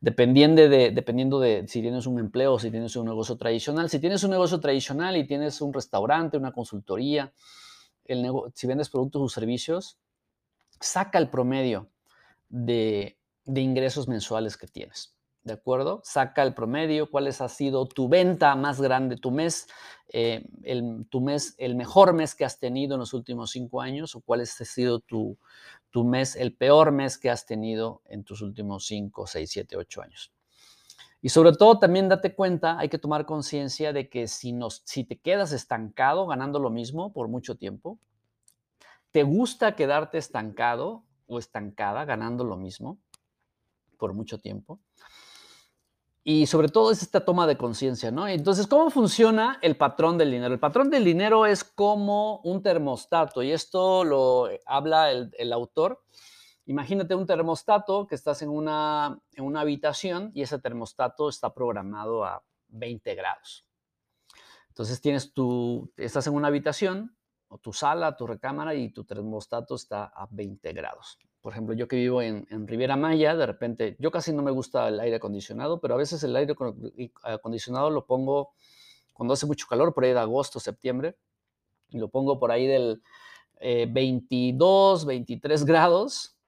Dependiendo 0.00 0.68
de, 0.68 0.90
dependiendo 0.90 1.40
de 1.40 1.66
si 1.68 1.82
tienes 1.82 2.06
un 2.06 2.18
empleo 2.18 2.54
o 2.54 2.58
si 2.58 2.70
tienes 2.70 2.96
un 2.96 3.06
negocio 3.06 3.36
tradicional. 3.36 3.90
Si 3.90 3.98
tienes 3.98 4.24
un 4.24 4.30
negocio 4.30 4.60
tradicional 4.60 5.16
y 5.16 5.26
tienes 5.26 5.60
un 5.60 5.74
restaurante, 5.74 6.38
una 6.38 6.52
consultoría, 6.52 7.32
el 8.06 8.26
si 8.54 8.66
vendes 8.66 8.88
productos 8.88 9.22
o 9.22 9.28
servicios, 9.28 9.98
saca 10.80 11.18
el 11.18 11.28
promedio 11.28 11.90
de, 12.48 13.18
de 13.44 13.60
ingresos 13.60 14.08
mensuales 14.08 14.56
que 14.56 14.66
tienes. 14.66 15.13
¿De 15.44 15.52
acuerdo? 15.52 16.00
Saca 16.04 16.42
el 16.42 16.54
promedio, 16.54 17.10
cuál 17.10 17.26
ha 17.26 17.48
sido 17.48 17.86
tu 17.86 18.08
venta 18.08 18.56
más 18.56 18.80
grande, 18.80 19.16
tu 19.16 19.30
mes, 19.30 19.68
eh, 20.08 20.46
el, 20.62 21.06
tu 21.10 21.20
mes, 21.20 21.54
el 21.58 21.76
mejor 21.76 22.14
mes 22.14 22.34
que 22.34 22.46
has 22.46 22.58
tenido 22.58 22.94
en 22.94 23.00
los 23.00 23.12
últimos 23.12 23.50
cinco 23.50 23.82
años 23.82 24.14
o 24.16 24.20
cuál 24.22 24.40
ha 24.40 24.46
sido 24.46 25.00
tu, 25.00 25.38
tu 25.90 26.02
mes, 26.02 26.34
el 26.34 26.56
peor 26.56 26.92
mes 26.92 27.18
que 27.18 27.30
has 27.30 27.44
tenido 27.44 28.00
en 28.06 28.24
tus 28.24 28.40
últimos 28.40 28.86
cinco, 28.86 29.26
seis, 29.26 29.50
siete, 29.50 29.76
ocho 29.76 30.00
años. 30.00 30.32
Y 31.20 31.28
sobre 31.28 31.52
todo 31.52 31.78
también 31.78 32.08
date 32.08 32.34
cuenta, 32.34 32.78
hay 32.78 32.88
que 32.88 32.98
tomar 32.98 33.26
conciencia 33.26 33.92
de 33.92 34.08
que 34.08 34.28
si, 34.28 34.52
nos, 34.52 34.82
si 34.84 35.04
te 35.04 35.18
quedas 35.18 35.52
estancado 35.52 36.26
ganando 36.26 36.58
lo 36.58 36.70
mismo 36.70 37.12
por 37.12 37.28
mucho 37.28 37.56
tiempo, 37.56 37.98
¿te 39.10 39.22
gusta 39.22 39.76
quedarte 39.76 40.18
estancado 40.18 41.04
o 41.26 41.38
estancada 41.38 42.04
ganando 42.04 42.44
lo 42.44 42.56
mismo 42.56 42.98
por 43.98 44.12
mucho 44.12 44.38
tiempo? 44.38 44.80
Y 46.26 46.46
sobre 46.46 46.70
todo 46.70 46.90
es 46.90 47.02
esta 47.02 47.22
toma 47.22 47.46
de 47.46 47.58
conciencia, 47.58 48.10
¿no? 48.10 48.26
Entonces, 48.26 48.66
¿cómo 48.66 48.88
funciona 48.88 49.58
el 49.60 49.76
patrón 49.76 50.16
del 50.16 50.30
dinero? 50.30 50.54
El 50.54 50.58
patrón 50.58 50.88
del 50.88 51.04
dinero 51.04 51.44
es 51.44 51.64
como 51.64 52.38
un 52.38 52.62
termostato 52.62 53.42
y 53.42 53.52
esto 53.52 54.04
lo 54.04 54.48
habla 54.64 55.12
el, 55.12 55.52
autor. 55.52 56.02
Imagínate 56.64 57.14
un 57.14 57.26
termostato 57.26 58.06
que 58.06 58.14
estás 58.14 58.40
en 58.40 58.48
una, 58.48 59.20
en 59.32 59.44
una 59.44 59.60
habitación 59.60 60.30
y 60.34 60.40
ese 60.40 60.58
termostato 60.58 61.28
está 61.28 61.52
programado 61.52 62.24
a 62.24 62.42
20 62.68 63.14
grados. 63.14 63.66
Entonces 64.68 65.02
tienes 65.02 65.34
tu, 65.34 65.92
estás 65.98 66.26
en 66.26 66.32
una 66.32 66.48
habitación 66.48 67.14
o 67.48 67.58
tu 67.58 67.74
sala, 67.74 68.16
tu 68.16 68.26
recámara 68.26 68.74
y 68.74 68.88
tu 68.88 69.04
termostato 69.04 69.74
está 69.74 70.06
a 70.06 70.26
20 70.30 70.72
grados. 70.72 71.18
Por 71.44 71.52
ejemplo, 71.52 71.74
yo 71.74 71.88
que 71.88 71.96
vivo 71.96 72.22
en, 72.22 72.46
Riviera 72.66 72.96
Maya, 72.96 73.36
de 73.36 73.44
repente, 73.44 73.96
yo 73.98 74.10
casi 74.10 74.32
no 74.32 74.42
me 74.42 74.50
gusta 74.50 74.88
el 74.88 74.98
aire 74.98 75.16
acondicionado, 75.16 75.78
pero 75.78 75.92
a 75.92 75.98
veces 75.98 76.24
el 76.24 76.34
aire 76.34 76.54
acondicionado 77.22 77.90
lo 77.90 78.06
pongo 78.06 78.54
cuando 79.12 79.34
hace 79.34 79.44
mucho 79.44 79.66
calor, 79.66 79.92
por 79.92 80.04
ahí 80.04 80.14
de 80.14 80.20
agosto, 80.20 80.58
septiembre, 80.58 81.18
y 81.90 81.98
lo 81.98 82.08
pongo 82.08 82.40
por 82.40 82.50
ahí 82.50 82.66
del 82.66 83.02
22, 83.60 85.02
eh, 85.02 85.06
23 85.06 85.66
grados. 85.66 86.38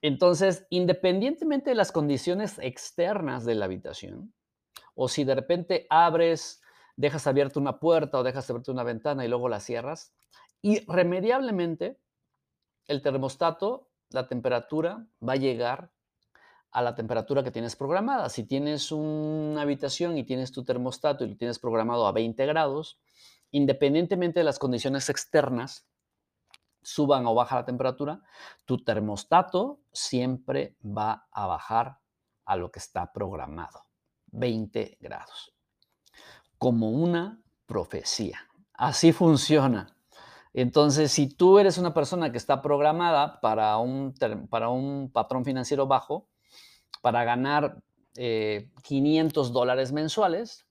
Entonces, 0.00 0.66
independientemente 0.70 1.68
de 1.68 1.76
las 1.76 1.92
condiciones 1.92 2.58
externas 2.62 3.44
de 3.44 3.54
la 3.54 3.66
habitación, 3.66 4.32
o 4.94 5.08
si 5.08 5.24
de 5.24 5.34
repente 5.34 5.86
abres, 5.90 6.62
dejas 6.96 7.26
abierta 7.26 7.60
una 7.60 7.78
puerta 7.78 8.18
o 8.18 8.22
dejas 8.22 8.48
abierta 8.48 8.72
una 8.72 8.82
ventana 8.82 9.26
y 9.26 9.28
luego 9.28 9.50
la 9.50 9.60
cierras, 9.60 10.14
irremediablemente 10.62 11.98
el 12.86 13.02
termostato 13.02 13.90
la 14.16 14.26
temperatura 14.26 15.06
va 15.26 15.34
a 15.34 15.36
llegar 15.36 15.92
a 16.70 16.82
la 16.82 16.94
temperatura 16.94 17.42
que 17.42 17.50
tienes 17.50 17.76
programada. 17.76 18.28
Si 18.30 18.44
tienes 18.44 18.90
una 18.90 19.60
habitación 19.62 20.16
y 20.16 20.24
tienes 20.24 20.52
tu 20.52 20.64
termostato 20.64 21.24
y 21.24 21.28
lo 21.28 21.36
tienes 21.36 21.58
programado 21.58 22.06
a 22.06 22.12
20 22.12 22.44
grados, 22.46 22.98
independientemente 23.50 24.40
de 24.40 24.44
las 24.44 24.58
condiciones 24.58 25.08
externas, 25.10 25.86
suban 26.82 27.26
o 27.26 27.34
baja 27.34 27.56
la 27.56 27.64
temperatura, 27.64 28.22
tu 28.64 28.82
termostato 28.82 29.80
siempre 29.92 30.76
va 30.82 31.28
a 31.30 31.46
bajar 31.46 31.98
a 32.44 32.56
lo 32.56 32.70
que 32.70 32.78
está 32.78 33.12
programado, 33.12 33.84
20 34.28 34.96
grados. 35.00 35.52
Como 36.58 36.90
una 36.90 37.42
profecía. 37.66 38.38
Así 38.72 39.12
funciona. 39.12 39.95
Entonces, 40.56 41.12
si 41.12 41.26
tú 41.26 41.58
eres 41.58 41.76
una 41.76 41.92
persona 41.92 42.32
que 42.32 42.38
está 42.38 42.62
programada 42.62 43.42
para 43.42 43.76
un, 43.76 44.14
para 44.48 44.70
un 44.70 45.10
patrón 45.12 45.44
financiero 45.44 45.86
bajo, 45.86 46.30
para 47.02 47.24
ganar 47.24 47.82
500 48.14 48.16
eh, 48.16 49.52
dólares 49.52 49.92
mensuales, 49.92 50.66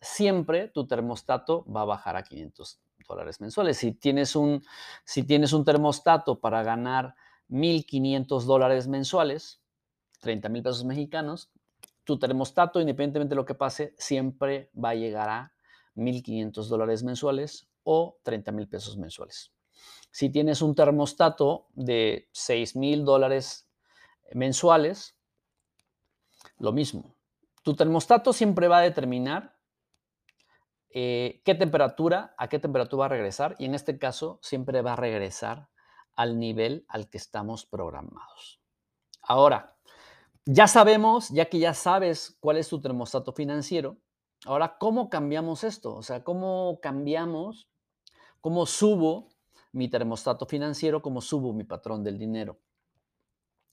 siempre 0.00 0.68
tu 0.68 0.86
termostato 0.86 1.62
va 1.70 1.82
a 1.82 1.84
bajar 1.84 2.16
a 2.16 2.22
500 2.22 2.80
dólares 3.06 3.38
mensuales. 3.42 3.76
Si 3.76 3.92
tienes 3.92 4.34
un, 4.34 4.64
si 5.04 5.24
tienes 5.24 5.52
un 5.52 5.66
termostato 5.66 6.40
para 6.40 6.62
ganar 6.62 7.14
1.500 7.50 8.44
dólares 8.44 8.88
mensuales, 8.88 9.60
30 10.22 10.48
mil 10.48 10.62
pesos 10.62 10.86
mexicanos, 10.86 11.50
tu 12.04 12.18
termostato, 12.18 12.80
independientemente 12.80 13.34
de 13.34 13.36
lo 13.36 13.44
que 13.44 13.54
pase, 13.54 13.94
siempre 13.98 14.70
va 14.74 14.88
a 14.88 14.94
llegar 14.94 15.28
a 15.28 15.52
1.500 15.96 16.64
dólares 16.68 17.02
mensuales 17.02 17.68
o 17.84 18.18
30 18.22 18.52
mil 18.52 18.68
pesos 18.68 18.96
mensuales. 18.96 19.52
Si 20.10 20.30
tienes 20.30 20.62
un 20.62 20.74
termostato 20.74 21.68
de 21.72 22.28
6 22.32 22.76
mil 22.76 23.04
dólares 23.04 23.68
mensuales, 24.32 25.16
lo 26.58 26.72
mismo. 26.72 27.14
Tu 27.62 27.74
termostato 27.74 28.32
siempre 28.32 28.68
va 28.68 28.78
a 28.78 28.82
determinar 28.82 29.56
eh, 30.90 31.40
qué 31.44 31.54
temperatura, 31.54 32.34
a 32.36 32.48
qué 32.48 32.58
temperatura 32.58 33.00
va 33.00 33.06
a 33.06 33.08
regresar 33.08 33.56
y 33.58 33.64
en 33.64 33.74
este 33.74 33.98
caso 33.98 34.38
siempre 34.42 34.82
va 34.82 34.92
a 34.92 34.96
regresar 34.96 35.70
al 36.14 36.38
nivel 36.38 36.84
al 36.88 37.08
que 37.08 37.16
estamos 37.16 37.64
programados. 37.64 38.60
Ahora, 39.22 39.76
ya 40.44 40.66
sabemos, 40.66 41.30
ya 41.30 41.46
que 41.46 41.58
ya 41.58 41.72
sabes 41.72 42.36
cuál 42.40 42.58
es 42.58 42.68
tu 42.68 42.80
termostato 42.80 43.32
financiero, 43.32 43.96
ahora, 44.44 44.76
¿cómo 44.78 45.08
cambiamos 45.08 45.64
esto? 45.64 45.94
O 45.94 46.02
sea, 46.02 46.24
¿cómo 46.24 46.80
cambiamos 46.82 47.68
cómo 48.42 48.66
subo 48.66 49.30
mi 49.72 49.88
termostato 49.88 50.44
financiero, 50.44 51.00
cómo 51.00 51.22
subo 51.22 51.54
mi 51.54 51.64
patrón 51.64 52.04
del 52.04 52.18
dinero. 52.18 52.58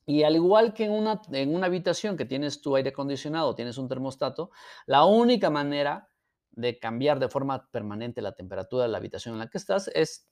Y 0.06 0.24
al 0.24 0.36
igual 0.36 0.74
que 0.74 0.86
en 0.86 0.92
una, 0.92 1.22
en 1.32 1.54
una 1.54 1.66
habitación 1.66 2.16
que 2.16 2.26
tienes 2.26 2.62
tu 2.62 2.76
aire 2.76 2.92
acondicionado, 2.92 3.54
tienes 3.54 3.78
un 3.78 3.90
termostato, 3.90 4.52
la 4.86 5.04
única 5.04 5.50
manera 5.50 6.10
de 6.52 6.80
cambiar 6.80 7.20
de 7.20 7.30
forma 7.30 7.70
permanente 7.70 8.22
la 8.22 8.32
temperatura 8.32 8.84
de 8.84 8.90
la 8.90 8.98
habitación 8.98 9.34
en 9.34 9.40
la 9.40 9.50
que 9.50 9.58
estás 9.58 9.90
es 9.94 10.30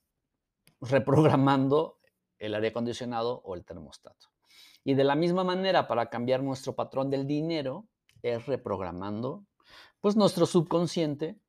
reprogramando 0.79 1.99
el 2.37 2.55
aire 2.55 2.69
acondicionado 2.69 3.41
o 3.43 3.55
el 3.55 3.65
termostato. 3.65 4.27
Y 4.83 4.93
de 4.93 5.03
la 5.03 5.15
misma 5.15 5.43
manera, 5.43 5.87
para 5.87 6.09
cambiar 6.09 6.43
nuestro 6.43 6.75
patrón 6.75 7.09
del 7.09 7.27
dinero, 7.27 7.87
es 8.21 8.45
reprogramando 8.45 9.45
pues 9.99 10.15
nuestro 10.15 10.45
subconsciente 10.45 11.39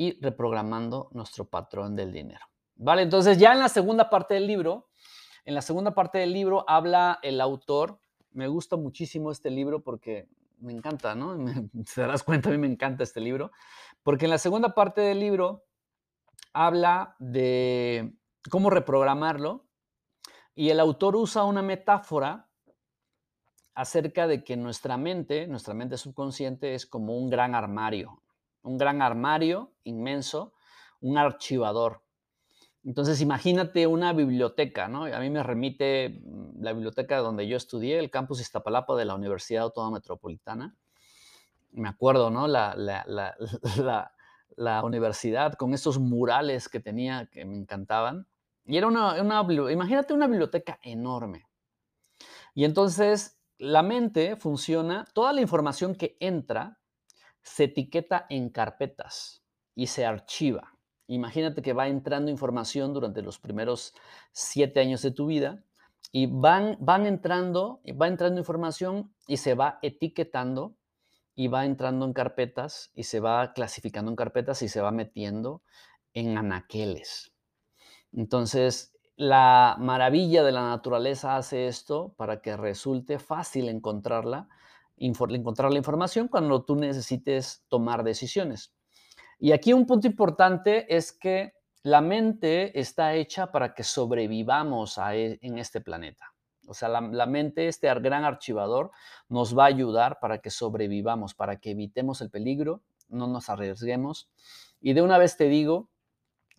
y 0.00 0.18
reprogramando 0.18 1.10
nuestro 1.12 1.44
patrón 1.44 1.94
del 1.94 2.10
dinero. 2.10 2.46
¿Vale? 2.76 3.02
Entonces 3.02 3.36
ya 3.36 3.52
en 3.52 3.58
la 3.58 3.68
segunda 3.68 4.08
parte 4.08 4.32
del 4.32 4.46
libro, 4.46 4.88
en 5.44 5.54
la 5.54 5.60
segunda 5.60 5.94
parte 5.94 6.16
del 6.16 6.32
libro 6.32 6.64
habla 6.66 7.18
el 7.22 7.38
autor, 7.38 8.00
me 8.30 8.48
gusta 8.48 8.76
muchísimo 8.76 9.30
este 9.30 9.50
libro 9.50 9.82
porque 9.82 10.26
me 10.56 10.72
encanta, 10.72 11.14
¿no? 11.14 11.36
te 11.94 12.00
darás 12.00 12.22
cuenta, 12.22 12.48
a 12.48 12.52
mí 12.52 12.56
me 12.56 12.66
encanta 12.66 13.02
este 13.02 13.20
libro, 13.20 13.50
porque 14.02 14.24
en 14.24 14.30
la 14.30 14.38
segunda 14.38 14.74
parte 14.74 15.02
del 15.02 15.20
libro 15.20 15.66
habla 16.54 17.14
de 17.18 18.14
cómo 18.50 18.70
reprogramarlo 18.70 19.66
y 20.54 20.70
el 20.70 20.80
autor 20.80 21.14
usa 21.14 21.44
una 21.44 21.60
metáfora 21.60 22.48
acerca 23.74 24.26
de 24.26 24.44
que 24.44 24.56
nuestra 24.56 24.96
mente, 24.96 25.46
nuestra 25.46 25.74
mente 25.74 25.98
subconsciente 25.98 26.74
es 26.74 26.86
como 26.86 27.18
un 27.18 27.28
gran 27.28 27.54
armario, 27.54 28.22
un 28.62 28.78
gran 28.78 29.02
armario 29.02 29.72
inmenso, 29.84 30.52
un 31.00 31.18
archivador. 31.18 32.02
Entonces, 32.84 33.20
imagínate 33.20 33.86
una 33.86 34.12
biblioteca, 34.12 34.88
¿no? 34.88 35.04
A 35.04 35.20
mí 35.20 35.28
me 35.28 35.42
remite 35.42 36.20
mm, 36.22 36.62
la 36.62 36.72
biblioteca 36.72 37.18
donde 37.18 37.46
yo 37.46 37.56
estudié, 37.56 37.98
el 37.98 38.10
campus 38.10 38.40
Iztapalapa 38.40 38.96
de 38.96 39.04
la 39.04 39.14
Universidad 39.14 39.64
Autónoma 39.64 39.98
Metropolitana. 39.98 40.74
Me 41.72 41.88
acuerdo, 41.88 42.30
¿no? 42.30 42.48
La, 42.48 42.74
la, 42.76 44.12
universidad 44.82 45.54
con 45.54 45.74
estos 45.74 45.98
murales 45.98 46.68
que 46.68 46.80
tenía 46.80 47.26
que 47.26 47.44
me 47.44 47.56
encantaban. 47.56 48.26
Y 48.64 48.76
era 48.76 48.86
una, 48.86 49.20
una, 49.20 49.70
imagínate 49.70 50.14
una 50.14 50.26
biblioteca 50.26 50.78
enorme. 50.82 51.46
Y 52.54 52.64
entonces 52.64 53.38
la 53.58 53.82
mente 53.82 54.36
funciona, 54.36 55.06
toda 55.12 55.32
la 55.32 55.42
información 55.42 55.94
que 55.94 56.16
entra 56.18 56.79
se 57.42 57.64
etiqueta 57.64 58.26
en 58.28 58.50
carpetas 58.50 59.42
y 59.74 59.86
se 59.86 60.04
archiva. 60.04 60.76
Imagínate 61.06 61.62
que 61.62 61.72
va 61.72 61.88
entrando 61.88 62.30
información 62.30 62.92
durante 62.94 63.22
los 63.22 63.38
primeros 63.38 63.94
siete 64.32 64.80
años 64.80 65.02
de 65.02 65.10
tu 65.10 65.26
vida 65.26 65.64
y 66.12 66.26
van, 66.26 66.76
van 66.80 67.06
entrando, 67.06 67.80
va 68.00 68.08
entrando 68.08 68.40
información 68.40 69.12
y 69.26 69.38
se 69.38 69.54
va 69.54 69.78
etiquetando 69.82 70.76
y 71.34 71.48
va 71.48 71.64
entrando 71.64 72.04
en 72.04 72.12
carpetas 72.12 72.90
y 72.94 73.04
se 73.04 73.20
va 73.20 73.52
clasificando 73.52 74.10
en 74.10 74.16
carpetas 74.16 74.62
y 74.62 74.68
se 74.68 74.80
va 74.80 74.90
metiendo 74.90 75.62
en 76.12 76.36
anaqueles. 76.36 77.32
Entonces, 78.12 78.92
la 79.16 79.76
maravilla 79.78 80.42
de 80.42 80.52
la 80.52 80.62
naturaleza 80.62 81.36
hace 81.36 81.66
esto 81.66 82.14
para 82.16 82.40
que 82.40 82.56
resulte 82.56 83.18
fácil 83.18 83.68
encontrarla 83.68 84.48
encontrar 85.00 85.70
la 85.70 85.78
información 85.78 86.28
cuando 86.28 86.62
tú 86.64 86.76
necesites 86.76 87.64
tomar 87.68 88.04
decisiones. 88.04 88.72
Y 89.38 89.52
aquí 89.52 89.72
un 89.72 89.86
punto 89.86 90.06
importante 90.06 90.94
es 90.94 91.12
que 91.12 91.54
la 91.82 92.00
mente 92.00 92.78
está 92.78 93.14
hecha 93.14 93.50
para 93.50 93.74
que 93.74 93.82
sobrevivamos 93.82 94.98
e, 95.12 95.38
en 95.40 95.58
este 95.58 95.80
planeta. 95.80 96.34
O 96.66 96.74
sea, 96.74 96.88
la, 96.88 97.00
la, 97.00 97.26
mente, 97.26 97.66
este 97.66 97.92
gran 97.94 98.24
archivador, 98.24 98.92
nos 99.28 99.56
va 99.58 99.64
a 99.64 99.68
ayudar 99.68 100.20
para 100.20 100.38
que 100.38 100.50
sobrevivamos, 100.50 101.34
para 101.34 101.56
que 101.56 101.72
evitemos 101.72 102.20
el 102.20 102.30
peligro, 102.30 102.82
no 103.08 103.26
nos 103.26 103.50
arriesguemos. 103.50 104.30
Y 104.80 104.92
de 104.92 105.02
una 105.02 105.18
vez 105.18 105.36
te 105.36 105.48
digo, 105.48 105.89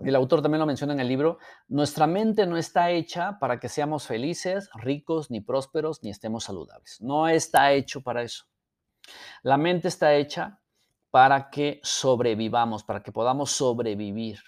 el 0.04 0.16
autor 0.16 0.42
también 0.42 0.60
lo 0.60 0.66
menciona 0.66 0.94
en 0.94 1.00
el 1.00 1.08
libro, 1.08 1.38
nuestra 1.68 2.08
mente 2.08 2.46
no 2.46 2.58
está 2.58 2.92
hecha 2.92 3.38
para 3.40 3.60
que 3.60 3.70
seamos 3.70 4.08
felices, 4.08 4.70
ricos, 4.76 5.32
ni 5.32 5.42
prósperos, 5.42 6.04
ni 6.04 6.10
estemos 6.10 6.44
saludables. 6.44 7.02
No 7.02 7.28
está 7.28 7.72
hecho 7.74 8.02
para 8.02 8.24
eso. 8.24 8.46
La 9.44 9.58
mente 9.58 9.88
está 9.88 10.16
hecha 10.16 10.60
para 11.10 11.50
que 11.50 11.80
sobrevivamos, 11.84 12.84
para 12.84 13.04
que 13.04 13.12
podamos 13.12 13.52
sobrevivir 13.52 14.40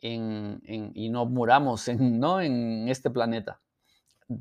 y 0.00 1.08
no 1.08 1.24
muramos 1.24 1.88
en, 1.88 2.20
¿no? 2.20 2.40
en 2.40 2.88
este 2.88 3.10
planeta. 3.10 3.60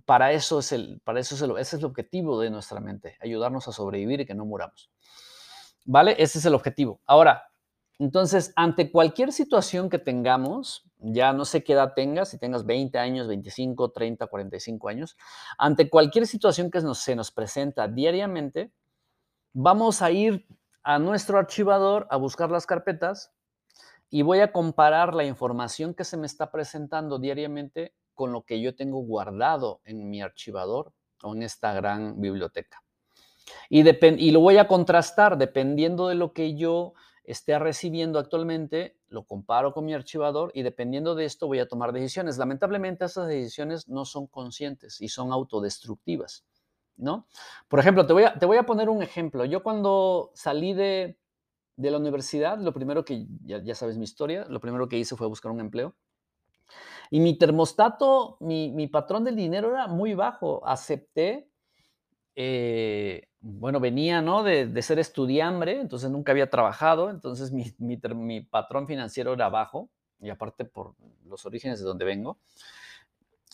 Para 0.05 0.31
eso, 0.31 0.59
es 0.59 0.71
el, 0.71 0.99
para 1.03 1.19
eso 1.19 1.35
es 1.35 1.41
el, 1.41 1.51
ese 1.51 1.75
es 1.75 1.81
el 1.81 1.85
objetivo 1.85 2.39
de 2.39 2.49
nuestra 2.49 2.79
mente, 2.79 3.17
ayudarnos 3.21 3.67
a 3.67 3.71
sobrevivir 3.71 4.21
y 4.21 4.25
que 4.25 4.33
no 4.33 4.45
muramos. 4.45 4.89
¿Vale? 5.85 6.15
Ese 6.17 6.39
es 6.39 6.45
el 6.45 6.55
objetivo. 6.55 7.01
Ahora, 7.05 7.52
entonces, 8.03 8.51
ante 8.57 8.91
cualquier 8.91 9.31
situación 9.31 9.89
que 9.89 9.97
tengamos, 9.97 10.83
ya 10.97 11.31
no 11.31 11.45
sé 11.45 11.63
qué 11.63 11.71
edad 11.71 11.93
tengas, 11.95 12.27
si 12.27 12.37
tengas 12.37 12.65
20 12.65 12.99
años, 12.99 13.29
25, 13.29 13.93
30, 13.93 14.27
45 14.27 14.89
años, 14.89 15.15
ante 15.57 15.89
cualquier 15.89 16.27
situación 16.27 16.69
que 16.69 16.81
se 16.95 17.15
nos 17.15 17.31
presenta 17.31 17.87
diariamente, 17.87 18.73
vamos 19.53 20.01
a 20.01 20.11
ir 20.11 20.45
a 20.83 20.99
nuestro 20.99 21.37
archivador 21.37 22.05
a 22.09 22.17
buscar 22.17 22.51
las 22.51 22.65
carpetas 22.65 23.31
y 24.09 24.21
voy 24.21 24.41
a 24.41 24.51
comparar 24.51 25.13
la 25.13 25.23
información 25.23 25.93
que 25.93 26.03
se 26.03 26.17
me 26.17 26.25
está 26.25 26.51
presentando 26.51 27.19
diariamente 27.19 27.95
con 28.15 28.33
lo 28.33 28.43
que 28.43 28.59
yo 28.59 28.75
tengo 28.75 28.99
guardado 28.99 29.79
en 29.85 30.09
mi 30.09 30.21
archivador 30.21 30.91
o 31.23 31.33
en 31.35 31.43
esta 31.43 31.71
gran 31.71 32.19
biblioteca. 32.19 32.83
Y, 33.69 33.87
y 33.87 34.31
lo 34.31 34.41
voy 34.41 34.57
a 34.57 34.67
contrastar 34.67 35.37
dependiendo 35.37 36.09
de 36.09 36.15
lo 36.15 36.33
que 36.33 36.57
yo 36.57 36.95
esté 37.23 37.57
recibiendo 37.57 38.19
actualmente, 38.19 38.97
lo 39.07 39.23
comparo 39.23 39.73
con 39.73 39.85
mi 39.85 39.93
archivador 39.93 40.51
y 40.53 40.63
dependiendo 40.63 41.15
de 41.15 41.25
esto 41.25 41.47
voy 41.47 41.59
a 41.59 41.67
tomar 41.67 41.93
decisiones. 41.93 42.37
Lamentablemente 42.37 43.05
esas 43.05 43.27
decisiones 43.27 43.87
no 43.87 44.05
son 44.05 44.27
conscientes 44.27 44.99
y 45.01 45.07
son 45.07 45.31
autodestructivas, 45.31 46.45
¿no? 46.97 47.27
Por 47.69 47.79
ejemplo, 47.79 48.05
te 48.05 48.13
voy 48.13 48.23
a, 48.23 48.37
te 48.37 48.45
voy 48.45 48.57
a 48.57 48.65
poner 48.65 48.89
un 48.89 49.01
ejemplo. 49.01 49.45
Yo 49.45 49.63
cuando 49.63 50.31
salí 50.33 50.73
de, 50.73 51.17
la 51.77 51.97
universidad, 51.97 52.59
lo 52.59 52.73
primero 52.73 53.05
que, 53.05 53.25
ya, 53.45 53.75
sabes 53.75 53.97
mi 53.97 54.03
historia, 54.03 54.45
lo 54.49 54.59
primero 54.59 54.89
que 54.89 54.97
hice 54.97 55.15
fue 55.15 55.27
buscar 55.27 55.51
un 55.51 55.61
empleo. 55.61 55.95
Y 57.09 57.19
mi 57.19 57.37
termostato, 57.37 58.37
mi, 58.39 58.71
mi 58.71 58.87
patrón 58.87 59.23
del 59.23 59.35
dinero 59.35 59.69
era 59.69 59.87
muy 59.87 60.13
bajo. 60.13 60.65
Acepté 60.65 61.52
eh, 62.35 63.27
bueno, 63.39 63.79
venía, 63.79 64.21
¿no? 64.21 64.43
De, 64.43 64.81
ser 64.81 64.99
estudiambre, 64.99 65.79
entonces 65.79 66.09
nunca 66.09 66.31
había 66.31 66.49
trabajado, 66.49 67.09
entonces 67.09 67.51
mi, 67.51 68.41
patrón 68.41 68.87
financiero 68.87 69.33
era 69.33 69.49
bajo, 69.49 69.89
y 70.19 70.29
aparte 70.29 70.65
por 70.65 70.95
los 71.25 71.45
orígenes 71.45 71.79
de 71.79 71.85
donde 71.85 72.05
vengo, 72.05 72.39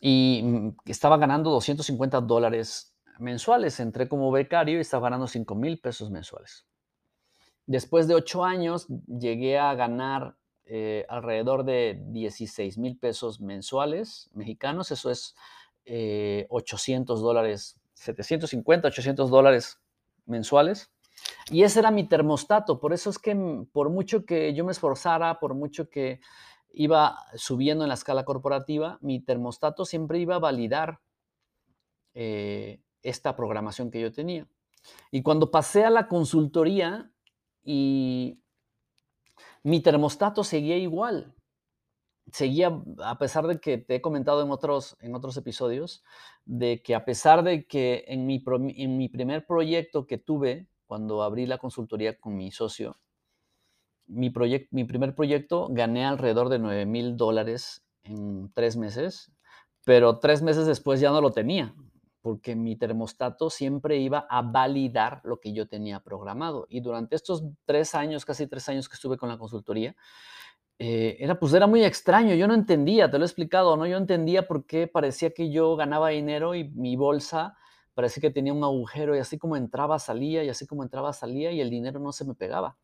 y 0.01 0.41
mm, 0.43 0.69
estaba 0.85 1.17
ganando 1.17 1.49
250 1.49 2.21
dólares 2.21 2.95
mensuales. 3.19 3.79
Entré 3.79 4.07
como 4.07 4.31
becario 4.31 4.77
y 4.77 4.81
estaba 4.81 5.03
ganando 5.03 5.27
5 5.27 5.55
mil 5.55 5.79
pesos 5.79 6.09
mensuales. 6.09 6.65
Después 7.65 8.07
de 8.07 8.15
ocho 8.15 8.43
años 8.43 8.87
llegué 9.07 9.59
a 9.59 9.75
ganar 9.75 10.37
eh, 10.65 11.05
alrededor 11.09 11.65
de 11.65 12.01
16 12.07 12.77
mil 12.77 12.97
pesos 12.97 13.41
mensuales 13.41 14.29
mexicanos, 14.33 14.91
eso 14.91 15.11
es 15.11 15.35
800 15.85 17.19
eh, 17.19 17.21
dólares 17.21 17.78
750, 17.99 18.87
800 18.87 19.29
dólares 19.29 19.79
mensuales. 20.25 20.91
Y 21.51 21.63
ese 21.63 21.79
era 21.79 21.91
mi 21.91 22.07
termostato. 22.07 22.79
Por 22.79 22.93
eso 22.93 23.09
es 23.09 23.19
que 23.19 23.35
por 23.71 23.89
mucho 23.89 24.25
que 24.25 24.53
yo 24.53 24.63
me 24.63 24.71
esforzara, 24.71 25.39
por 25.39 25.53
mucho 25.53 25.89
que 25.89 26.21
iba 26.71 27.17
subiendo 27.35 27.83
en 27.83 27.89
la 27.89 27.95
escala 27.95 28.23
corporativa, 28.23 28.97
mi 29.01 29.19
termostato 29.19 29.85
siempre 29.85 30.19
iba 30.19 30.35
a 30.35 30.39
validar 30.39 31.01
eh, 32.13 32.81
esta 33.03 33.35
programación 33.35 33.91
que 33.91 34.01
yo 34.01 34.11
tenía. 34.11 34.47
Y 35.11 35.21
cuando 35.21 35.51
pasé 35.51 35.83
a 35.83 35.89
la 35.89 36.07
consultoría 36.07 37.11
y 37.63 38.39
mi 39.63 39.81
termostato 39.81 40.43
seguía 40.43 40.77
igual, 40.77 41.35
seguía, 42.31 42.81
a 43.03 43.17
pesar 43.17 43.47
de 43.47 43.59
que 43.59 43.77
te 43.77 43.95
he 43.95 44.01
comentado 44.01 44.43
en 44.43 44.51
otros, 44.51 44.97
en 45.01 45.15
otros 45.15 45.37
episodios, 45.37 46.03
de 46.45 46.81
que 46.81 46.95
a 46.95 47.05
pesar 47.05 47.43
de 47.43 47.65
que 47.65 48.05
en 48.07 48.25
mi, 48.25 48.43
en 48.75 48.97
mi 48.97 49.09
primer 49.09 49.45
proyecto 49.45 50.07
que 50.07 50.17
tuve, 50.17 50.67
cuando 50.87 51.23
abrí 51.23 51.45
la 51.45 51.57
consultoría 51.57 52.19
con 52.19 52.35
mi 52.35 52.51
socio, 52.51 52.97
mi, 54.07 54.33
mi 54.71 54.83
primer 54.85 55.15
proyecto 55.15 55.67
gané 55.69 56.05
alrededor 56.05 56.49
de 56.49 56.59
9 56.59 56.85
mil 56.85 57.15
dólares 57.15 57.85
en 58.03 58.51
tres 58.53 58.75
meses, 58.75 59.31
pero 59.85 60.19
tres 60.19 60.41
meses 60.41 60.65
después 60.65 60.99
ya 60.99 61.11
no 61.11 61.21
lo 61.21 61.31
tenía, 61.31 61.75
porque 62.21 62.55
mi 62.55 62.75
termostato 62.75 63.49
siempre 63.49 63.97
iba 63.97 64.25
a 64.29 64.41
validar 64.41 65.21
lo 65.23 65.39
que 65.39 65.53
yo 65.53 65.67
tenía 65.67 65.99
programado. 65.99 66.65
Y 66.69 66.81
durante 66.81 67.15
estos 67.15 67.43
tres 67.65 67.95
años, 67.95 68.25
casi 68.25 68.47
tres 68.47 68.67
años 68.69 68.89
que 68.89 68.95
estuve 68.95 69.17
con 69.17 69.29
la 69.29 69.37
consultoría, 69.37 69.95
eh, 70.81 71.17
era, 71.19 71.37
pues 71.37 71.53
era 71.53 71.67
muy 71.67 71.83
extraño, 71.83 72.33
yo 72.35 72.47
no 72.47 72.53
entendía, 72.53 73.11
te 73.11 73.17
lo 73.17 73.25
he 73.25 73.27
explicado, 73.27 73.75
¿no? 73.75 73.85
Yo 73.85 73.97
entendía 73.97 74.47
por 74.47 74.65
qué 74.65 74.87
parecía 74.87 75.31
que 75.31 75.51
yo 75.51 75.75
ganaba 75.75 76.09
dinero 76.09 76.55
y 76.55 76.69
mi 76.69 76.95
bolsa 76.95 77.57
parecía 77.93 78.21
que 78.21 78.31
tenía 78.31 78.53
un 78.53 78.63
agujero 78.63 79.13
y 79.13 79.19
así 79.19 79.37
como 79.37 79.57
entraba, 79.57 79.99
salía 79.99 80.41
y 80.41 80.47
así 80.47 80.65
como 80.65 80.83
entraba, 80.83 81.11
salía 81.11 81.51
y 81.51 81.59
el 81.59 81.69
dinero 81.69 81.99
no 81.99 82.13
se 82.13 82.23
me 82.23 82.33
pegaba. 82.33 82.77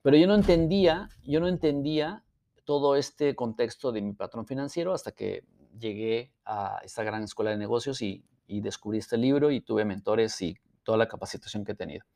Pero 0.00 0.16
yo 0.16 0.26
no 0.26 0.34
entendía, 0.34 1.10
yo 1.24 1.40
no 1.40 1.46
entendía 1.46 2.24
todo 2.64 2.96
este 2.96 3.36
contexto 3.36 3.92
de 3.92 4.00
mi 4.00 4.14
patrón 4.14 4.46
financiero 4.46 4.94
hasta 4.94 5.12
que 5.12 5.44
llegué 5.78 6.32
a 6.46 6.80
esta 6.82 7.02
gran 7.02 7.22
escuela 7.22 7.50
de 7.50 7.58
negocios 7.58 8.00
y, 8.00 8.24
y 8.46 8.62
descubrí 8.62 8.96
este 8.96 9.18
libro 9.18 9.50
y 9.50 9.60
tuve 9.60 9.84
mentores 9.84 10.40
y 10.40 10.56
toda 10.84 10.96
la 10.96 11.06
capacitación 11.06 11.66
que 11.66 11.72
he 11.72 11.74
tenido. 11.74 12.06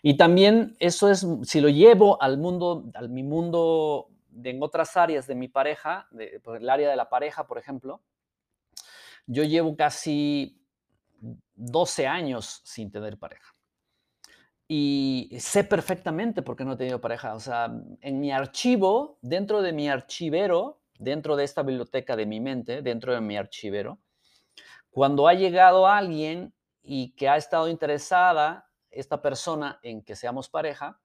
Y 0.00 0.16
también 0.16 0.76
eso 0.78 1.10
es, 1.10 1.26
si 1.42 1.60
lo 1.60 1.70
llevo 1.70 2.22
al 2.22 2.38
mundo, 2.38 2.84
al 2.94 3.08
mi 3.08 3.24
mundo 3.24 4.10
en 4.42 4.62
otras 4.62 4.96
áreas 4.96 5.26
de 5.26 5.34
mi 5.34 5.48
pareja, 5.48 6.08
de, 6.10 6.40
pues, 6.42 6.60
el 6.60 6.68
área 6.68 6.90
de 6.90 6.96
la 6.96 7.08
pareja, 7.08 7.46
por 7.46 7.58
ejemplo, 7.58 8.02
yo 9.26 9.44
llevo 9.44 9.76
casi 9.76 10.60
12 11.54 12.06
años 12.06 12.60
sin 12.64 12.90
tener 12.90 13.18
pareja. 13.18 13.54
Y 14.66 15.36
sé 15.38 15.64
perfectamente 15.64 16.42
por 16.42 16.56
qué 16.56 16.64
no 16.64 16.72
he 16.72 16.76
tenido 16.76 17.00
pareja. 17.00 17.34
O 17.34 17.40
sea, 17.40 17.70
en 18.00 18.20
mi 18.20 18.32
archivo, 18.32 19.18
dentro 19.20 19.62
de 19.62 19.72
mi 19.72 19.88
archivero, 19.88 20.80
dentro 20.98 21.36
de 21.36 21.44
esta 21.44 21.62
biblioteca 21.62 22.16
de 22.16 22.26
mi 22.26 22.40
mente, 22.40 22.82
dentro 22.82 23.12
de 23.12 23.20
mi 23.20 23.36
archivero, 23.36 23.98
cuando 24.90 25.28
ha 25.28 25.34
llegado 25.34 25.86
alguien 25.86 26.54
y 26.82 27.14
que 27.14 27.28
ha 27.28 27.36
estado 27.36 27.68
interesada 27.68 28.70
esta 28.90 29.20
persona 29.20 29.80
en 29.82 30.02
que 30.02 30.16
seamos 30.16 30.48
pareja 30.48 31.00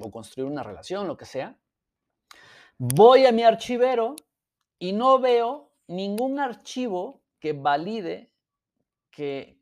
o 0.00 0.10
construir 0.10 0.50
una 0.50 0.62
relación, 0.62 1.06
lo 1.06 1.16
que 1.16 1.26
sea, 1.26 1.58
Voy 2.78 3.24
a 3.24 3.32
mi 3.32 3.42
archivero 3.42 4.16
y 4.78 4.92
no 4.92 5.18
veo 5.20 5.72
ningún 5.86 6.40
archivo 6.40 7.22
que 7.38 7.52
valide 7.52 8.32
que, 9.10 9.60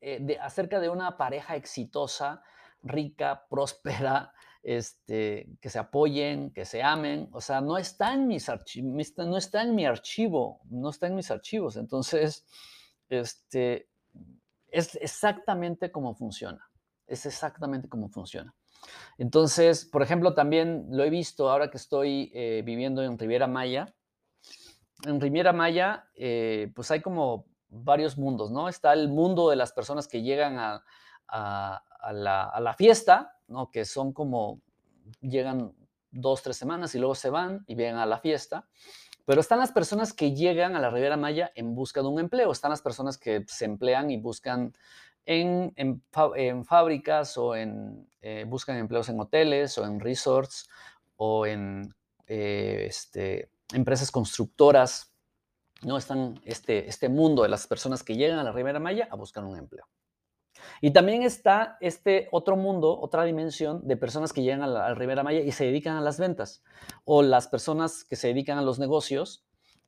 eh, 0.00 0.38
acerca 0.40 0.80
de 0.80 0.88
una 0.88 1.16
pareja 1.16 1.56
exitosa, 1.56 2.42
rica, 2.82 3.46
próspera, 3.50 4.32
este, 4.62 5.58
que 5.60 5.68
se 5.68 5.78
apoyen, 5.78 6.52
que 6.52 6.64
se 6.64 6.82
amen. 6.82 7.28
O 7.32 7.40
sea, 7.40 7.60
no 7.60 7.76
está 7.76 8.14
en 8.14 8.26
mis 8.28 8.48
archivos, 8.48 8.92
no 9.18 9.36
está 9.36 9.62
en 9.62 9.74
mi 9.74 9.84
archivo, 9.84 10.60
no 10.70 10.90
está 10.90 11.08
en 11.08 11.16
mis 11.16 11.30
archivos. 11.30 11.76
Entonces, 11.76 12.46
este, 13.08 13.88
es 14.68 14.94
exactamente 14.96 15.90
como 15.92 16.14
funciona. 16.14 16.70
Es 17.06 17.26
exactamente 17.26 17.88
como 17.88 18.08
funciona. 18.08 18.54
Entonces, 19.18 19.84
por 19.84 20.02
ejemplo, 20.02 20.34
también 20.34 20.86
lo 20.90 21.04
he 21.04 21.10
visto 21.10 21.50
ahora 21.50 21.70
que 21.70 21.76
estoy 21.76 22.30
eh, 22.34 22.62
viviendo 22.64 23.02
en 23.02 23.18
Riviera 23.18 23.46
Maya. 23.46 23.94
En 25.04 25.20
Riviera 25.20 25.52
Maya, 25.52 26.08
eh, 26.14 26.72
pues 26.74 26.90
hay 26.90 27.00
como 27.00 27.46
varios 27.68 28.18
mundos, 28.18 28.50
¿no? 28.50 28.68
Está 28.68 28.92
el 28.92 29.08
mundo 29.08 29.48
de 29.50 29.56
las 29.56 29.72
personas 29.72 30.06
que 30.06 30.22
llegan 30.22 30.58
a, 30.58 30.84
la, 32.12 32.74
fiesta, 32.76 33.38
¿no? 33.48 33.70
Que 33.70 33.84
son 33.84 34.12
como, 34.12 34.60
llegan 35.20 35.74
dos, 36.10 36.42
tres 36.42 36.56
semanas 36.56 36.94
y 36.94 36.98
luego 36.98 37.14
se 37.14 37.30
van 37.30 37.64
y 37.66 37.74
vienen 37.74 37.96
a 37.96 38.06
la 38.06 38.18
fiesta. 38.18 38.68
Pero 39.24 39.40
están 39.40 39.60
las 39.60 39.72
personas 39.72 40.12
que 40.12 40.34
llegan 40.34 40.74
a 40.74 40.80
la 40.80 40.90
Riviera 40.90 41.16
Maya 41.16 41.50
en 41.54 41.74
busca 41.74 42.02
de 42.02 42.08
un 42.08 42.20
empleo, 42.20 42.50
están 42.50 42.70
las 42.70 42.82
personas 42.82 43.18
que 43.18 43.44
se 43.46 43.64
emplean 43.64 44.10
y 44.10 44.18
buscan 44.18 44.74
en, 45.26 45.72
en, 45.76 46.64
fábricas 46.64 47.38
o 47.38 47.54
en, 47.54 48.08
eh, 48.20 48.44
buscan 48.46 48.76
empleos 48.76 49.08
en 49.08 49.20
hoteles 49.20 49.78
o 49.78 49.84
en 49.84 50.00
resorts 50.00 50.68
o 51.16 51.46
en 51.46 51.94
eh, 52.26 52.86
este, 52.88 53.50
empresas 53.72 54.10
constructoras 54.10 55.12
no 55.82 55.96
están 55.96 56.40
este, 56.44 56.88
este 56.88 57.08
mundo 57.08 57.42
de 57.42 57.48
las 57.48 57.66
personas 57.66 58.02
que 58.02 58.16
llegan 58.16 58.38
a 58.38 58.44
la 58.44 58.52
Ribera 58.52 58.78
Maya 58.78 59.08
a 59.10 59.16
buscar 59.16 59.44
un 59.44 59.58
empleo. 59.58 59.84
Y 60.80 60.92
también 60.92 61.22
está 61.22 61.76
este 61.80 62.28
otro 62.30 62.56
mundo, 62.56 62.98
otra 63.00 63.24
dimensión 63.24 63.86
de 63.86 63.96
personas 63.96 64.32
que 64.32 64.42
llegan 64.42 64.62
a 64.62 64.66
la, 64.66 64.94
Ribera 64.94 65.22
Maya 65.22 65.40
y 65.40 65.50
se 65.52 65.64
dedican 65.64 65.96
a 65.96 66.00
las 66.00 66.18
ventas, 66.18 66.62
o 67.04 67.22
las 67.22 67.48
personas 67.48 68.04
que 68.04 68.16
se 68.16 68.28
dedican 68.28 68.58
a 68.58 68.62
los 68.62 68.78
negocios 68.78 69.44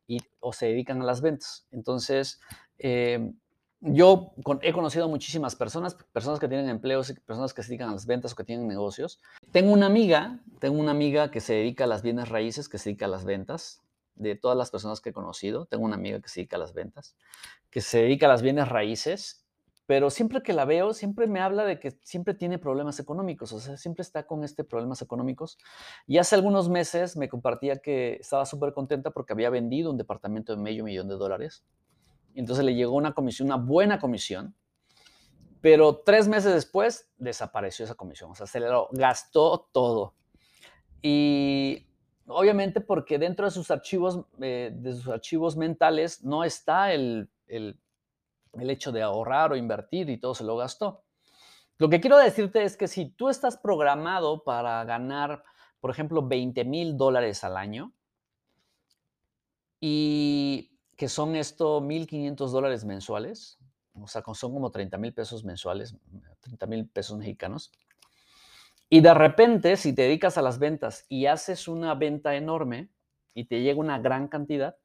y, 0.06 0.20
o 0.40 0.52
se 0.52 0.66
dedican 0.66 1.00
a 1.00 1.04
las 1.04 1.20
ventas. 1.20 1.66
Entonces, 1.70 2.40
eh, 2.78 3.32
yo 3.80 4.32
he 4.62 4.72
conocido 4.72 5.08
muchísimas 5.08 5.56
personas, 5.56 5.94
personas 6.12 6.40
que 6.40 6.48
tienen 6.48 6.68
empleos 6.68 7.12
personas 7.26 7.52
que 7.52 7.62
se 7.62 7.68
dedican 7.68 7.90
a 7.90 7.92
las 7.92 8.06
ventas 8.06 8.32
o 8.32 8.36
que 8.36 8.44
tienen 8.44 8.66
negocios. 8.66 9.20
Tengo 9.52 9.72
una 9.72 9.86
amiga, 9.86 10.40
tengo 10.58 10.78
una 10.80 10.92
amiga 10.92 11.30
que 11.30 11.40
se 11.40 11.54
dedica 11.54 11.84
a 11.84 11.86
las 11.86 12.02
bienes 12.02 12.28
raíces, 12.28 12.68
que 12.68 12.78
se 12.78 12.90
dedica 12.90 13.06
a 13.06 13.08
las 13.08 13.24
ventas. 13.24 13.80
De 14.16 14.36
todas 14.36 14.56
las 14.56 14.70
personas 14.70 15.00
que 15.00 15.10
he 15.10 15.12
conocido, 15.12 15.66
tengo 15.66 15.84
una 15.84 15.96
amiga 15.96 16.20
que 16.20 16.28
se 16.28 16.40
dedica 16.40 16.54
a 16.54 16.60
las 16.60 16.72
ventas, 16.72 17.16
que 17.68 17.80
se 17.80 18.02
dedica 18.02 18.26
a 18.26 18.28
las 18.28 18.42
bienes 18.42 18.68
raíces, 18.68 19.44
pero 19.86 20.08
siempre 20.08 20.40
que 20.42 20.52
la 20.52 20.64
veo, 20.64 20.94
siempre 20.94 21.26
me 21.26 21.40
habla 21.40 21.64
de 21.64 21.80
que 21.80 21.98
siempre 22.04 22.32
tiene 22.32 22.58
problemas 22.58 23.00
económicos, 23.00 23.52
o 23.52 23.58
sea, 23.58 23.76
siempre 23.76 24.02
está 24.02 24.24
con 24.24 24.44
este 24.44 24.62
problemas 24.62 25.02
económicos. 25.02 25.58
Y 26.06 26.18
hace 26.18 26.36
algunos 26.36 26.68
meses 26.68 27.16
me 27.16 27.28
compartía 27.28 27.78
que 27.78 28.14
estaba 28.20 28.46
súper 28.46 28.72
contenta 28.72 29.10
porque 29.10 29.32
había 29.32 29.50
vendido 29.50 29.90
un 29.90 29.98
departamento 29.98 30.54
de 30.54 30.62
medio 30.62 30.84
millón 30.84 31.08
de 31.08 31.16
dólares 31.16 31.64
entonces 32.40 32.64
le 32.64 32.74
llegó 32.74 32.96
una 32.96 33.14
comisión, 33.14 33.46
una 33.46 33.56
buena 33.56 33.98
comisión, 33.98 34.54
pero 35.60 35.98
tres 35.98 36.28
meses 36.28 36.52
después 36.52 37.08
desapareció 37.16 37.84
esa 37.84 37.94
comisión, 37.94 38.30
o 38.30 38.34
sea, 38.34 38.46
se 38.46 38.60
lo 38.60 38.88
gastó 38.92 39.68
todo. 39.72 40.14
Y 41.00 41.86
obviamente 42.26 42.80
porque 42.80 43.18
dentro 43.18 43.46
de 43.46 43.50
sus 43.50 43.70
archivos, 43.70 44.26
eh, 44.40 44.70
de 44.74 44.92
sus 44.92 45.08
archivos 45.08 45.56
mentales 45.56 46.22
no 46.22 46.44
está 46.44 46.92
el, 46.92 47.30
el, 47.46 47.78
el 48.52 48.70
hecho 48.70 48.92
de 48.92 49.02
ahorrar 49.02 49.52
o 49.52 49.56
invertir 49.56 50.10
y 50.10 50.18
todo 50.18 50.34
se 50.34 50.44
lo 50.44 50.56
gastó. 50.56 51.04
Lo 51.78 51.88
que 51.88 52.00
quiero 52.00 52.18
decirte 52.18 52.62
es 52.62 52.76
que 52.76 52.86
si 52.86 53.10
tú 53.10 53.28
estás 53.28 53.56
programado 53.56 54.44
para 54.44 54.84
ganar, 54.84 55.42
por 55.80 55.90
ejemplo, 55.90 56.26
20 56.26 56.64
mil 56.64 56.96
dólares 56.96 57.42
al 57.42 57.56
año 57.56 57.92
y 59.80 60.73
que 60.96 61.08
son 61.08 61.36
esto 61.36 61.80
1.500 61.80 62.50
dólares 62.50 62.84
mensuales, 62.84 63.58
o 63.94 64.08
sea, 64.08 64.22
son 64.34 64.52
como 64.52 64.70
30 64.70 64.98
mil 64.98 65.12
pesos 65.12 65.44
mensuales, 65.44 65.96
30 66.40 66.66
mil 66.66 66.88
pesos 66.88 67.18
mexicanos. 67.18 67.72
Y 68.88 69.00
de 69.00 69.14
repente, 69.14 69.76
si 69.76 69.92
te 69.92 70.02
dedicas 70.02 70.36
a 70.36 70.42
las 70.42 70.58
ventas 70.58 71.06
y 71.08 71.26
haces 71.26 71.68
una 71.68 71.94
venta 71.94 72.34
enorme 72.34 72.90
y 73.34 73.44
te 73.44 73.62
llega 73.62 73.80
una 73.80 73.98
gran 73.98 74.28
cantidad, 74.28 74.76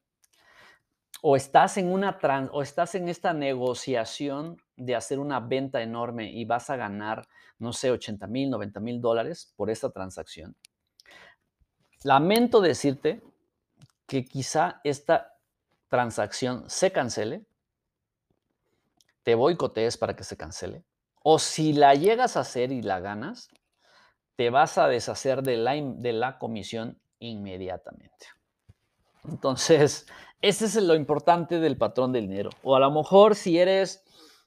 o 1.21 1.35
estás 1.35 1.77
en 1.77 1.91
una 1.91 2.17
o 2.51 2.61
estás 2.61 2.95
en 2.95 3.09
esta 3.09 3.33
negociación 3.33 4.57
de 4.77 4.95
hacer 4.95 5.19
una 5.19 5.39
venta 5.39 5.81
enorme 5.81 6.31
y 6.31 6.45
vas 6.45 6.69
a 6.69 6.77
ganar, 6.77 7.27
no 7.57 7.73
sé, 7.73 7.91
80 7.91 8.25
mil, 8.27 8.49
90 8.49 8.79
mil 8.79 9.01
dólares 9.01 9.53
por 9.57 9.69
esta 9.69 9.89
transacción. 9.91 10.55
Lamento 12.03 12.61
decirte 12.61 13.21
que 14.05 14.23
quizá 14.23 14.79
esta 14.83 15.28
transacción 15.89 16.69
se 16.69 16.91
cancele, 16.91 17.45
te 19.23 19.35
boicotees 19.35 19.97
para 19.97 20.15
que 20.15 20.23
se 20.23 20.37
cancele, 20.37 20.85
o 21.21 21.39
si 21.39 21.73
la 21.73 21.95
llegas 21.95 22.37
a 22.37 22.41
hacer 22.41 22.71
y 22.71 22.81
la 22.81 22.99
ganas, 22.99 23.49
te 24.35 24.49
vas 24.49 24.77
a 24.77 24.87
deshacer 24.87 25.43
de 25.43 25.57
la, 25.57 25.73
de 25.75 26.13
la 26.13 26.37
comisión 26.37 26.97
inmediatamente. 27.19 28.27
Entonces, 29.27 30.07
ese 30.41 30.65
es 30.65 30.75
lo 30.75 30.95
importante 30.95 31.59
del 31.59 31.77
patrón 31.77 32.13
del 32.13 32.29
dinero. 32.29 32.51
O 32.63 32.75
a 32.75 32.79
lo 32.79 32.89
mejor 32.89 33.35
si 33.35 33.59
eres, 33.59 34.03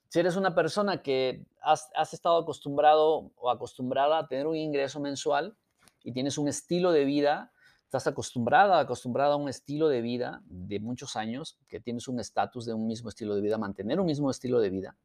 si 0.09 0.21
eres 0.21 0.37
una 0.37 0.55
persona 0.55 1.03
que 1.03 1.45
has, 1.61 1.91
has 1.95 2.15
estado 2.15 2.39
acostumbrado 2.39 3.31
o 3.37 3.51
acostumbrada 3.51 4.19
a 4.19 4.27
tener 4.27 4.47
un 4.47 4.57
ingreso 4.57 4.99
mensual 4.99 5.57
y 6.03 6.13
tienes 6.13 6.39
un 6.39 6.49
estilo 6.49 6.91
de 6.93 7.05
vida 7.05 7.53
estás 7.93 8.07
acostumbrada, 8.07 8.81
acostumbrada 8.81 9.35
a 9.35 9.37
un 9.37 9.51
estilo 9.51 9.87
de 9.87 10.01
vida 10.01 10.41
de 10.47 10.81
muchos 10.81 11.15
años, 11.15 11.59
que 11.69 11.79
tienes 11.79 12.09
un 12.09 12.21
estatus 12.21 12.65
de 12.65 12.73
un 12.73 12.87
mismo 12.87 13.11
estilo 13.11 13.35
de 13.35 13.43
vida, 13.43 13.59
mantener 13.59 14.01
un 14.01 14.07
mismo 14.07 14.31
estilo 14.31 14.61
de 14.61 14.71
vida. 14.71 14.97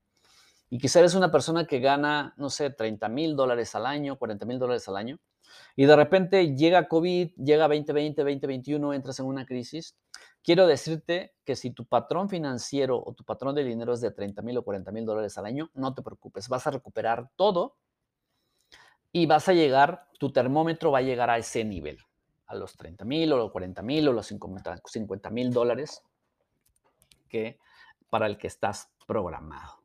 Y 0.69 0.78
quizá 0.78 1.00
eres 1.00 1.13
una 1.13 1.30
persona 1.30 1.67
que 1.67 1.82
gana, 1.82 2.34
no 2.38 2.50
sé, 2.50 2.69
30 2.69 3.10
mil 3.10 3.36
dólares 3.36 3.76
al 3.76 3.86
año, 3.86 4.17
40 4.17 4.45
mil 4.45 4.58
dólares 4.58 4.88
al 4.88 4.95
año, 4.95 5.19
y 5.76 5.86
de 5.86 5.97
repente 5.97 6.56
llega 6.56 6.88
COVID, 6.88 7.32
llega 7.36 7.67
2020, 7.67 8.21
2021, 8.21 8.93
entras 8.93 9.19
en 9.19 9.26
una 9.26 9.45
crisis. 9.45 9.97
Quiero 10.41 10.65
decirte 10.65 11.34
que 11.43 11.58
si 11.58 11.71
tu 11.71 11.86
patrón 11.86 12.30
financiero 12.30 13.04
o 13.06 13.13
tu 13.13 13.26
patrón 13.26 13.54
de 13.54 13.65
dinero 13.65 13.91
es 13.91 14.00
de 14.00 14.12
30 14.12 14.41
mil 14.43 14.58
o 14.60 14.63
40 14.63 14.93
mil 14.93 15.06
dólares 15.06 15.38
al 15.38 15.45
año, 15.45 15.69
no 15.73 15.93
te 15.93 16.02
preocupes, 16.02 16.47
vas 16.47 16.65
a 16.67 16.71
recuperar 16.71 17.30
todo 17.36 17.76
y 19.12 19.26
vas 19.26 19.50
a 19.50 19.54
llegar, 19.54 20.08
tu 20.19 20.32
termómetro 20.32 20.91
va 20.91 21.00
a 21.00 21.02
llegar 21.02 21.30
a 21.30 21.38
ese 21.38 21.65
nivel 21.65 22.00
a 22.48 22.56
los 22.56 22.76
30 22.76 23.06
mil 23.06 23.32
o 23.34 23.38
los 23.38 23.52
40 23.52 23.82
mil 23.82 24.08
o 24.08 24.14
los 24.14 24.28
50 24.28 25.30
mil 25.30 25.54
dólares 25.54 26.02
que 27.28 27.60
para 28.10 28.26
el 28.26 28.38
que 28.38 28.48
estás 28.48 28.90
programado. 29.06 29.82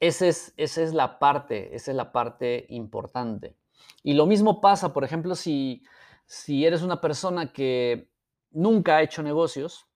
Esa 0.00 0.26
es, 0.26 0.52
esa 0.56 0.82
es 0.82 0.92
la 0.92 1.18
parte, 1.18 1.74
esa 1.74 1.92
es 1.92 1.96
la 1.96 2.12
parte 2.12 2.66
importante. 2.68 3.56
Y 4.02 4.14
lo 4.14 4.26
mismo 4.26 4.60
pasa, 4.60 4.92
por 4.92 5.04
ejemplo, 5.04 5.34
si, 5.34 5.82
si 6.26 6.66
eres 6.66 6.82
una 6.82 7.00
persona 7.00 7.52
que 7.52 8.10
nunca 8.50 8.96
ha 8.96 9.02
hecho 9.02 9.22
negocios, 9.22 9.86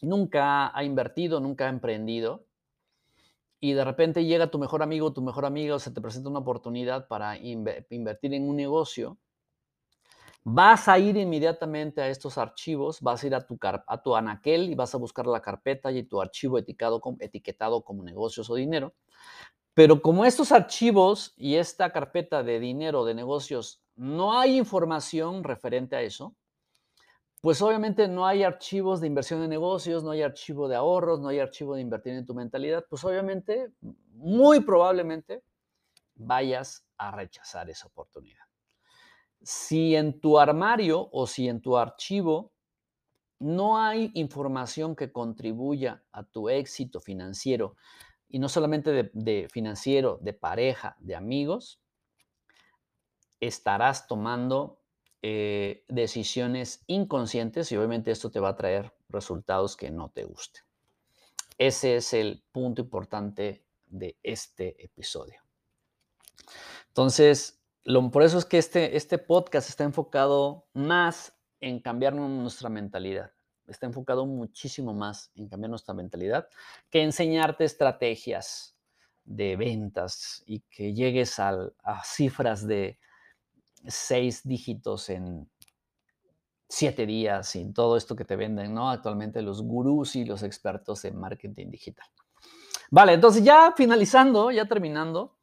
nunca 0.00 0.76
ha 0.76 0.84
invertido, 0.84 1.40
nunca 1.40 1.66
ha 1.66 1.68
emprendido, 1.68 2.46
y 3.60 3.72
de 3.72 3.84
repente 3.84 4.24
llega 4.24 4.50
tu 4.50 4.58
mejor 4.58 4.82
amigo, 4.82 5.14
tu 5.14 5.22
mejor 5.22 5.46
amiga, 5.46 5.76
o 5.76 5.78
se 5.78 5.90
te 5.90 6.00
presenta 6.00 6.28
una 6.28 6.40
oportunidad 6.40 7.08
para 7.08 7.38
invertir 7.38 8.34
en 8.34 8.46
un 8.46 8.56
negocio, 8.56 9.16
Vas 10.46 10.88
a 10.88 10.98
ir 10.98 11.16
inmediatamente 11.16 12.02
a 12.02 12.08
estos 12.08 12.36
archivos, 12.36 13.00
vas 13.00 13.22
a 13.24 13.26
ir 13.26 13.34
a 13.34 13.46
tu, 13.46 13.58
a 13.62 14.02
tu 14.02 14.14
anaquel 14.14 14.68
y 14.68 14.74
vas 14.74 14.94
a 14.94 14.98
buscar 14.98 15.26
la 15.26 15.40
carpeta 15.40 15.90
y 15.90 16.02
tu 16.02 16.20
archivo 16.20 16.58
etiquetado 16.58 17.00
como, 17.00 17.16
etiquetado 17.20 17.82
como 17.82 18.02
negocios 18.02 18.50
o 18.50 18.54
dinero. 18.54 18.92
Pero 19.74 20.02
como 20.02 20.24
estos 20.26 20.52
archivos 20.52 21.32
y 21.36 21.56
esta 21.56 21.92
carpeta 21.92 22.42
de 22.42 22.60
dinero 22.60 23.04
de 23.06 23.14
negocios 23.14 23.82
no 23.96 24.38
hay 24.38 24.58
información 24.58 25.44
referente 25.44 25.96
a 25.96 26.02
eso, 26.02 26.34
pues 27.40 27.60
obviamente 27.60 28.08
no 28.08 28.26
hay 28.26 28.42
archivos 28.42 29.00
de 29.00 29.06
inversión 29.06 29.42
en 29.42 29.50
negocios, 29.50 30.04
no 30.04 30.10
hay 30.10 30.22
archivo 30.22 30.68
de 30.68 30.76
ahorros, 30.76 31.20
no 31.20 31.28
hay 31.28 31.40
archivo 31.40 31.74
de 31.74 31.82
invertir 31.82 32.14
en 32.14 32.24
tu 32.24 32.34
mentalidad, 32.34 32.84
pues 32.88 33.04
obviamente, 33.04 33.70
muy 34.12 34.60
probablemente, 34.60 35.42
vayas 36.14 36.86
a 36.96 37.10
rechazar 37.10 37.68
esa 37.68 37.86
oportunidad. 37.88 38.43
Si 39.44 39.94
en 39.94 40.20
tu 40.20 40.38
armario 40.38 41.08
o 41.12 41.26
si 41.26 41.48
en 41.48 41.60
tu 41.60 41.76
archivo 41.76 42.52
no 43.38 43.78
hay 43.78 44.10
información 44.14 44.96
que 44.96 45.12
contribuya 45.12 46.02
a 46.12 46.24
tu 46.24 46.48
éxito 46.48 47.00
financiero, 47.00 47.76
y 48.28 48.40
no 48.40 48.48
solamente 48.48 49.10
de, 49.12 49.48
financiero, 49.48 50.18
de 50.20 50.32
pareja, 50.32 50.96
de 50.98 51.14
amigos, 51.14 51.80
estarás 53.38 54.08
tomando 54.08 54.80
eh, 55.22 55.84
decisiones 55.88 56.82
inconscientes 56.88 57.70
y 57.70 57.76
obviamente 57.76 58.10
esto 58.10 58.30
te 58.30 58.40
va 58.40 58.48
a 58.48 58.56
traer 58.56 58.92
resultados 59.08 59.76
que 59.76 59.90
no 59.90 60.10
te 60.10 60.24
gusten. 60.24 60.64
Ese 61.58 61.96
es 61.96 62.12
el 62.12 62.42
punto 62.50 62.82
importante 62.82 63.64
de 63.86 64.18
este 64.22 64.82
episodio. 64.84 65.40
Entonces, 66.88 67.63
por 68.10 68.22
eso 68.22 68.38
es 68.38 68.44
que 68.44 68.58
este, 68.58 68.96
este 68.96 69.18
podcast 69.18 69.68
está 69.68 69.84
enfocado 69.84 70.66
más 70.72 71.36
en 71.60 71.80
cambiar 71.80 72.14
nuestra 72.14 72.68
mentalidad. 72.68 73.32
Está 73.66 73.86
enfocado 73.86 74.26
muchísimo 74.26 74.92
más 74.92 75.30
en 75.34 75.48
cambiar 75.48 75.70
nuestra 75.70 75.94
mentalidad 75.94 76.48
que 76.90 77.02
enseñarte 77.02 77.64
estrategias 77.64 78.76
de 79.24 79.56
ventas 79.56 80.42
y 80.46 80.60
que 80.60 80.92
llegues 80.92 81.38
a 81.38 81.72
cifras 82.04 82.66
de 82.66 82.98
seis 83.86 84.42
dígitos 84.44 85.08
en 85.08 85.48
siete 86.68 87.06
días 87.06 87.54
y 87.56 87.72
todo 87.72 87.96
esto 87.96 88.16
que 88.16 88.24
te 88.24 88.36
venden, 88.36 88.74
¿no? 88.74 88.90
Actualmente 88.90 89.42
los 89.42 89.62
gurús 89.62 90.16
y 90.16 90.24
los 90.24 90.42
expertos 90.42 91.04
en 91.04 91.18
marketing 91.18 91.70
digital. 91.70 92.06
Vale, 92.90 93.14
entonces 93.14 93.42
ya 93.44 93.72
finalizando, 93.76 94.50
ya 94.50 94.66
terminando, 94.66 95.36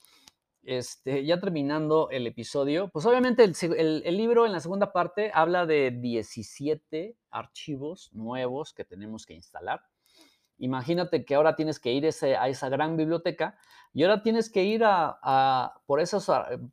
este, 0.63 1.25
ya 1.25 1.39
terminando 1.39 2.09
el 2.11 2.27
episodio, 2.27 2.89
pues 2.89 3.05
obviamente 3.05 3.43
el, 3.43 4.17
libro 4.17 4.45
en 4.45 4.51
la 4.51 4.59
segunda 4.59 4.91
parte 4.91 5.31
habla 5.33 5.65
de 5.65 5.91
17 5.91 7.15
archivos 7.31 8.11
nuevos 8.13 8.73
que 8.73 8.85
tenemos 8.85 9.25
que 9.25 9.33
instalar. 9.33 9.81
Imagínate 10.59 11.25
que 11.25 11.33
ahora 11.33 11.55
tienes 11.55 11.79
que 11.79 11.91
ir 11.91 12.05
a 12.05 12.47
esa 12.47 12.69
gran 12.69 12.95
biblioteca 12.95 13.57
y 13.93 14.03
ahora 14.03 14.21
tienes 14.21 14.51
que 14.51 14.63
ir 14.63 14.83
a, 14.85 15.73
por 15.87 15.99
eso 15.99 16.21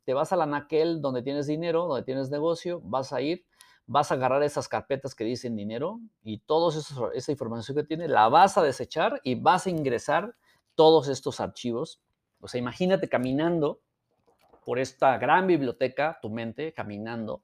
te 0.03 0.13
vas 0.13 0.31
a 0.31 0.35
la 0.35 0.45
naquel 0.45 1.01
donde 1.01 1.23
tienes 1.23 1.47
dinero, 1.47 1.87
donde 1.87 2.03
tienes 2.03 2.29
negocio, 2.29 2.81
vas 2.83 3.11
a 3.11 3.21
ir, 3.21 3.45
vas 3.87 4.11
a 4.11 4.13
agarrar 4.13 4.43
esas 4.43 4.67
carpetas 4.67 5.15
que 5.15 5.23
dicen 5.23 5.55
dinero 5.55 5.99
y 6.21 6.37
toda 6.37 6.71
esa 7.15 7.31
información 7.31 7.75
que 7.75 7.83
tiene, 7.83 8.07
la 8.07 8.29
vas 8.29 8.59
a 8.59 8.61
desechar 8.61 9.19
y 9.23 9.33
vas 9.33 9.65
a 9.65 9.71
ingresar 9.71 10.35
todos 10.75 11.07
estos 11.07 11.39
archivos. 11.39 11.99
O 12.41 12.47
sea, 12.47 12.59
imagínate 12.59 13.09
caminando 13.09 13.81
por 14.65 14.79
esta 14.79 15.17
gran 15.17 15.47
biblioteca, 15.47 16.19
tu 16.21 16.29
mente 16.29 16.73
caminando, 16.73 17.43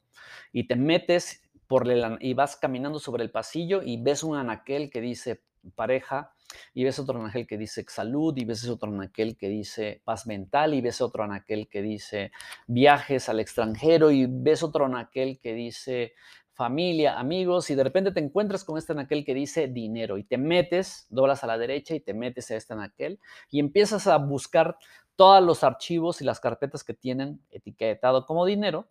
y 0.52 0.68
te 0.68 0.76
metes 0.76 1.42
por 1.68 1.90
el, 1.90 2.18
y 2.20 2.34
vas 2.34 2.56
caminando 2.56 3.00
sobre 3.00 3.24
el 3.24 3.32
pasillo 3.32 3.82
y 3.84 4.02
ves 4.02 4.24
un 4.24 4.38
anaquel 4.38 4.92
que 4.92 5.02
dice 5.02 5.42
pareja, 5.76 6.32
y 6.74 6.84
ves 6.84 7.00
otro 7.00 7.20
anaquel 7.20 7.48
que 7.48 7.58
dice 7.58 7.84
salud, 7.88 8.38
y 8.38 8.46
ves 8.46 8.68
otro 8.70 8.92
anaquel 8.92 9.36
que 9.36 9.50
dice 9.50 10.02
paz 10.04 10.28
mental, 10.28 10.74
y 10.74 10.82
ves 10.82 11.02
otro 11.02 11.24
anaquel 11.24 11.68
que 11.68 11.82
dice 11.82 12.32
viajes 12.68 13.30
al 13.30 13.40
extranjero, 13.40 14.12
y 14.12 14.28
ves 14.30 14.62
otro 14.62 14.86
anaquel 14.86 15.40
que 15.40 15.54
dice 15.54 16.14
familia, 16.56 17.20
amigos, 17.20 17.70
y 17.70 17.76
de 17.76 17.84
repente 17.84 18.12
te 18.12 18.22
encuentras 18.22 18.64
con 18.64 18.78
este 18.78 18.94
anaquel 18.94 19.26
que 19.26 19.34
dice 19.34 19.68
dinero, 19.68 20.18
y 20.18 20.24
te 20.24 20.38
metes, 20.38 21.06
doblas 21.10 21.44
a 21.44 21.48
la 21.48 21.58
derecha 21.58 21.94
y 21.94 22.00
te 22.00 22.14
metes 22.14 22.50
a 22.50 22.56
este 22.56 22.74
anaquel, 22.74 23.20
y 23.52 23.60
empiezas 23.60 24.08
a 24.08 24.18
buscar 24.18 24.78
todos 25.16 25.44
los 25.44 25.64
archivos 25.64 26.22
y 26.22 26.26
las 26.26 26.40
carpetas 26.40 26.84
que 26.84 26.94
tienen 26.94 27.42
etiquetado 27.52 28.26
como 28.26 28.46
dinero 28.46 28.90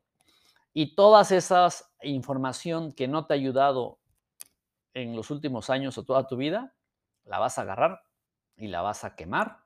y 0.73 0.95
todas 0.95 1.33
esas 1.33 1.93
información 2.03 2.93
que 2.93 3.09
no 3.09 3.27
te 3.27 3.35
ha 3.35 3.37
ayudado 3.37 3.99
en 4.93 5.17
los 5.17 5.31
últimos 5.31 5.71
años 5.71 5.99
o 5.99 6.05
toda 6.05 6.27
tu 6.27 6.37
vida, 6.37 6.75
la 7.25 7.39
vas 7.39 7.59
a 7.59 7.63
agarrar 7.63 8.03
y 8.57 8.69
la 8.69 8.83
vas 8.83 9.05
a 9.05 9.17
quemar 9.17 9.59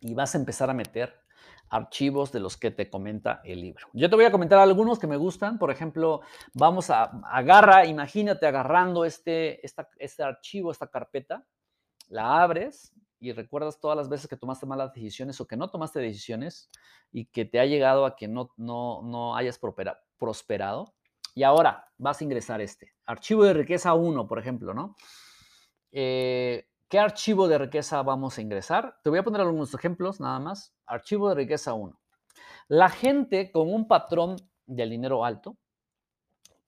y 0.00 0.14
vas 0.14 0.34
a 0.34 0.38
empezar 0.38 0.70
a 0.70 0.74
meter 0.74 1.23
archivos 1.68 2.32
de 2.32 2.40
los 2.40 2.56
que 2.56 2.70
te 2.70 2.88
comenta 2.88 3.40
el 3.44 3.60
libro. 3.60 3.88
Yo 3.92 4.08
te 4.08 4.16
voy 4.16 4.24
a 4.24 4.30
comentar 4.30 4.58
algunos 4.58 4.98
que 4.98 5.06
me 5.06 5.16
gustan. 5.16 5.58
Por 5.58 5.70
ejemplo, 5.70 6.20
vamos 6.52 6.90
a 6.90 7.04
agarra, 7.30 7.86
imagínate 7.86 8.46
agarrando 8.46 9.04
este, 9.04 9.60
este 9.98 10.22
archivo, 10.22 10.70
esta 10.70 10.86
carpeta, 10.86 11.46
la 12.08 12.42
abres 12.42 12.92
y 13.18 13.32
recuerdas 13.32 13.80
todas 13.80 13.96
las 13.96 14.08
veces 14.08 14.28
que 14.28 14.36
tomaste 14.36 14.66
malas 14.66 14.92
decisiones 14.92 15.40
o 15.40 15.46
que 15.46 15.56
no 15.56 15.70
tomaste 15.70 16.00
decisiones 16.00 16.70
y 17.10 17.26
que 17.26 17.44
te 17.44 17.58
ha 17.58 17.66
llegado 17.66 18.04
a 18.04 18.16
que 18.16 18.28
no, 18.28 18.50
no, 18.56 19.02
no 19.02 19.36
hayas 19.36 19.58
prosperado. 20.18 20.94
Y 21.34 21.42
ahora 21.42 21.90
vas 21.96 22.20
a 22.20 22.24
ingresar 22.24 22.60
este. 22.60 22.92
Archivo 23.06 23.44
de 23.44 23.54
riqueza 23.54 23.94
1, 23.94 24.28
por 24.28 24.38
ejemplo, 24.38 24.74
¿no? 24.74 24.94
Eh, 25.90 26.66
¿Qué 26.94 27.00
archivo 27.00 27.48
de 27.48 27.58
riqueza 27.58 28.00
vamos 28.04 28.38
a 28.38 28.40
ingresar? 28.40 29.00
Te 29.02 29.10
voy 29.10 29.18
a 29.18 29.24
poner 29.24 29.40
algunos 29.40 29.74
ejemplos 29.74 30.20
nada 30.20 30.38
más. 30.38 30.76
Archivo 30.86 31.28
de 31.28 31.34
riqueza 31.34 31.74
1. 31.74 32.00
La 32.68 32.88
gente 32.88 33.50
con 33.50 33.68
un 33.74 33.88
patrón 33.88 34.36
del 34.64 34.90
dinero 34.90 35.24
alto 35.24 35.56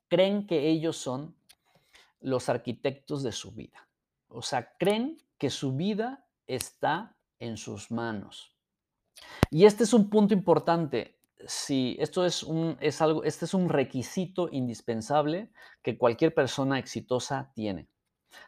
creen 0.09 0.49
que 0.49 0.69
ellos 0.69 0.97
son 0.97 1.37
los 2.19 2.49
arquitectos 2.49 3.23
de 3.23 3.31
su 3.31 3.53
vida. 3.53 3.89
O 4.27 4.43
sea, 4.43 4.75
creen 4.81 5.17
que 5.39 5.49
su 5.49 5.77
vida 5.77 6.27
está 6.49 7.17
en 7.39 7.57
sus 7.57 7.93
manos. 7.93 8.53
Y 9.53 9.65
este 9.65 9.85
es 9.85 9.95
un 9.95 10.11
punto 10.11 10.35
importante. 10.35 11.21
Si 11.47 11.97
esto 12.01 12.27
es 12.27 12.43
un, 12.43 12.77
es 12.81 13.01
algo, 13.01 13.23
este 13.23 13.45
es 13.45 13.55
un 13.55 13.69
requisito 13.69 14.49
indispensable 14.51 15.53
que 15.83 15.97
cualquier 15.97 16.35
persona 16.35 16.81
exitosa 16.81 17.53
tiene. 17.55 17.89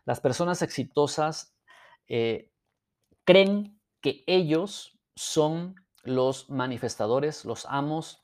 Las 0.04 0.20
personas 0.20 0.60
exitosas 0.62 1.54
eh, 2.09 2.53
creen 3.25 3.81
que 4.01 4.25
ellos 4.27 4.99
son 5.14 5.75
los 6.03 6.49
manifestadores, 6.49 7.44
los 7.44 7.66
amos 7.68 8.23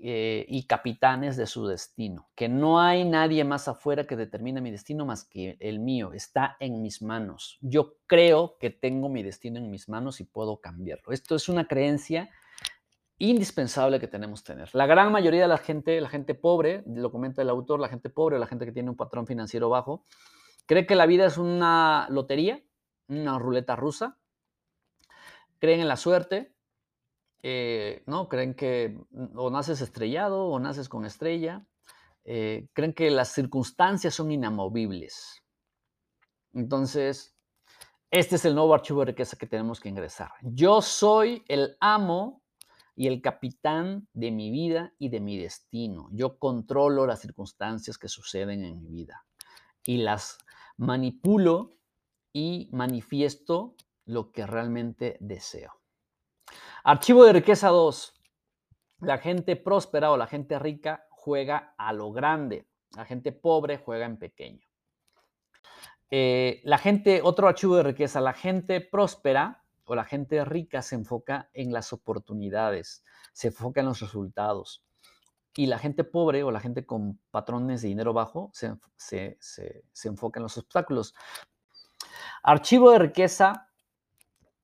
eh, 0.00 0.46
y 0.48 0.66
capitanes 0.66 1.36
de 1.36 1.46
su 1.46 1.66
destino, 1.66 2.30
que 2.36 2.48
no 2.48 2.80
hay 2.80 3.04
nadie 3.04 3.42
más 3.42 3.66
afuera 3.66 4.06
que 4.06 4.14
determine 4.14 4.60
mi 4.60 4.70
destino 4.70 5.04
más 5.04 5.24
que 5.24 5.56
el 5.58 5.80
mío, 5.80 6.12
está 6.12 6.56
en 6.60 6.82
mis 6.82 7.02
manos. 7.02 7.58
Yo 7.60 7.96
creo 8.06 8.56
que 8.60 8.70
tengo 8.70 9.08
mi 9.08 9.24
destino 9.24 9.58
en 9.58 9.70
mis 9.70 9.88
manos 9.88 10.20
y 10.20 10.24
puedo 10.24 10.60
cambiarlo. 10.60 11.12
Esto 11.12 11.34
es 11.34 11.48
una 11.48 11.66
creencia 11.66 12.30
indispensable 13.18 13.98
que 13.98 14.06
tenemos 14.06 14.42
que 14.42 14.52
tener. 14.52 14.70
La 14.72 14.86
gran 14.86 15.10
mayoría 15.10 15.42
de 15.42 15.48
la 15.48 15.58
gente, 15.58 16.00
la 16.00 16.08
gente 16.08 16.36
pobre, 16.36 16.84
lo 16.86 17.10
comenta 17.10 17.42
el 17.42 17.50
autor, 17.50 17.80
la 17.80 17.88
gente 17.88 18.08
pobre, 18.08 18.38
la 18.38 18.46
gente 18.46 18.66
que 18.66 18.72
tiene 18.72 18.90
un 18.90 18.96
patrón 18.96 19.26
financiero 19.26 19.68
bajo, 19.68 20.04
cree 20.66 20.86
que 20.86 20.94
la 20.94 21.06
vida 21.06 21.26
es 21.26 21.38
una 21.38 22.06
lotería, 22.10 22.62
una 23.08 23.38
ruleta 23.38 23.76
rusa, 23.76 24.18
creen 25.58 25.80
en 25.80 25.88
la 25.88 25.96
suerte, 25.96 26.54
eh, 27.42 28.02
¿no? 28.06 28.28
Creen 28.28 28.54
que 28.54 28.98
o 29.34 29.50
naces 29.50 29.80
estrellado 29.80 30.46
o 30.46 30.58
naces 30.58 30.88
con 30.88 31.04
estrella. 31.04 31.66
Eh, 32.24 32.68
creen 32.72 32.92
que 32.92 33.10
las 33.10 33.28
circunstancias 33.28 34.14
son 34.14 34.30
inamovibles. 34.30 35.42
Entonces, 36.52 37.36
este 38.10 38.36
es 38.36 38.44
el 38.44 38.54
nuevo 38.54 38.74
archivo 38.74 39.00
de 39.00 39.06
riqueza 39.06 39.36
que 39.36 39.46
tenemos 39.46 39.80
que 39.80 39.88
ingresar. 39.88 40.32
Yo 40.42 40.82
soy 40.82 41.44
el 41.48 41.76
amo 41.80 42.42
y 42.94 43.06
el 43.06 43.22
capitán 43.22 44.08
de 44.12 44.30
mi 44.30 44.50
vida 44.50 44.92
y 44.98 45.08
de 45.08 45.20
mi 45.20 45.38
destino. 45.38 46.08
Yo 46.12 46.38
controlo 46.38 47.06
las 47.06 47.20
circunstancias 47.20 47.96
que 47.96 48.08
suceden 48.08 48.64
en 48.64 48.82
mi 48.82 48.88
vida 48.88 49.24
y 49.84 49.98
las 49.98 50.38
manipulo 50.76 51.78
y 52.32 52.68
manifiesto 52.72 53.74
lo 54.04 54.32
que 54.32 54.46
realmente 54.46 55.16
deseo. 55.20 55.72
Archivo 56.84 57.24
de 57.24 57.34
riqueza 57.34 57.68
2. 57.68 58.14
La 59.00 59.18
gente 59.18 59.56
próspera 59.56 60.10
o 60.10 60.16
la 60.16 60.26
gente 60.26 60.58
rica 60.58 61.06
juega 61.10 61.74
a 61.76 61.92
lo 61.92 62.12
grande. 62.12 62.66
La 62.96 63.04
gente 63.04 63.32
pobre 63.32 63.78
juega 63.78 64.06
en 64.06 64.18
pequeño. 64.18 64.66
Eh, 66.10 66.62
la 66.64 66.78
gente, 66.78 67.20
otro 67.22 67.48
archivo 67.48 67.76
de 67.76 67.82
riqueza, 67.82 68.20
la 68.20 68.32
gente 68.32 68.80
próspera 68.80 69.64
o 69.84 69.94
la 69.94 70.04
gente 70.04 70.44
rica 70.44 70.80
se 70.80 70.94
enfoca 70.94 71.50
en 71.52 71.72
las 71.72 71.92
oportunidades, 71.92 73.04
se 73.32 73.48
enfoca 73.48 73.80
en 73.80 73.86
los 73.86 74.00
resultados. 74.00 74.84
Y 75.54 75.66
la 75.66 75.78
gente 75.78 76.04
pobre 76.04 76.44
o 76.44 76.50
la 76.50 76.60
gente 76.60 76.86
con 76.86 77.20
patrones 77.30 77.82
de 77.82 77.88
dinero 77.88 78.12
bajo 78.12 78.50
se, 78.52 78.76
se 79.38 80.08
enfoca 80.08 80.38
en 80.40 80.44
los 80.44 80.56
obstáculos. 80.56 81.14
Archivo 82.42 82.90
de 82.90 82.98
riqueza 82.98 83.68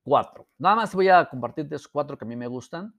cuatro. 0.02 0.46
Nada 0.58 0.76
más 0.76 0.94
voy 0.94 1.08
a 1.08 1.28
compartirte 1.28 1.74
esos 1.74 1.88
cuatro 1.88 2.16
que 2.16 2.24
a 2.24 2.28
mí 2.28 2.36
me 2.36 2.46
gustan. 2.46 2.94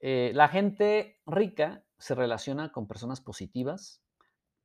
Eh, 0.00 0.30
la 0.34 0.48
gente 0.48 1.20
rica 1.26 1.84
se 1.98 2.14
relaciona 2.14 2.70
con 2.70 2.86
personas 2.86 3.20
positivas, 3.20 4.00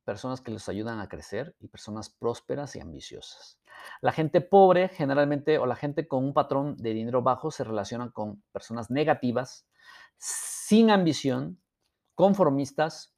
personas 0.04 0.40
que 0.40 0.52
les 0.52 0.68
ayudan 0.68 1.00
a 1.00 1.08
crecer 1.08 1.56
y 1.58 1.68
personas 1.68 2.10
prósperas 2.10 2.76
y 2.76 2.80
ambiciosas. 2.80 3.58
La 4.00 4.12
gente 4.12 4.40
pobre 4.40 4.88
generalmente 4.88 5.58
o 5.58 5.66
la 5.66 5.76
gente 5.76 6.06
con 6.06 6.24
un 6.24 6.32
patrón 6.32 6.76
de 6.76 6.94
dinero 6.94 7.22
bajo 7.22 7.50
se 7.50 7.64
relaciona 7.64 8.10
con 8.12 8.42
personas 8.52 8.90
negativas, 8.90 9.66
sin 10.16 10.90
ambición, 10.90 11.60
conformistas, 12.14 13.14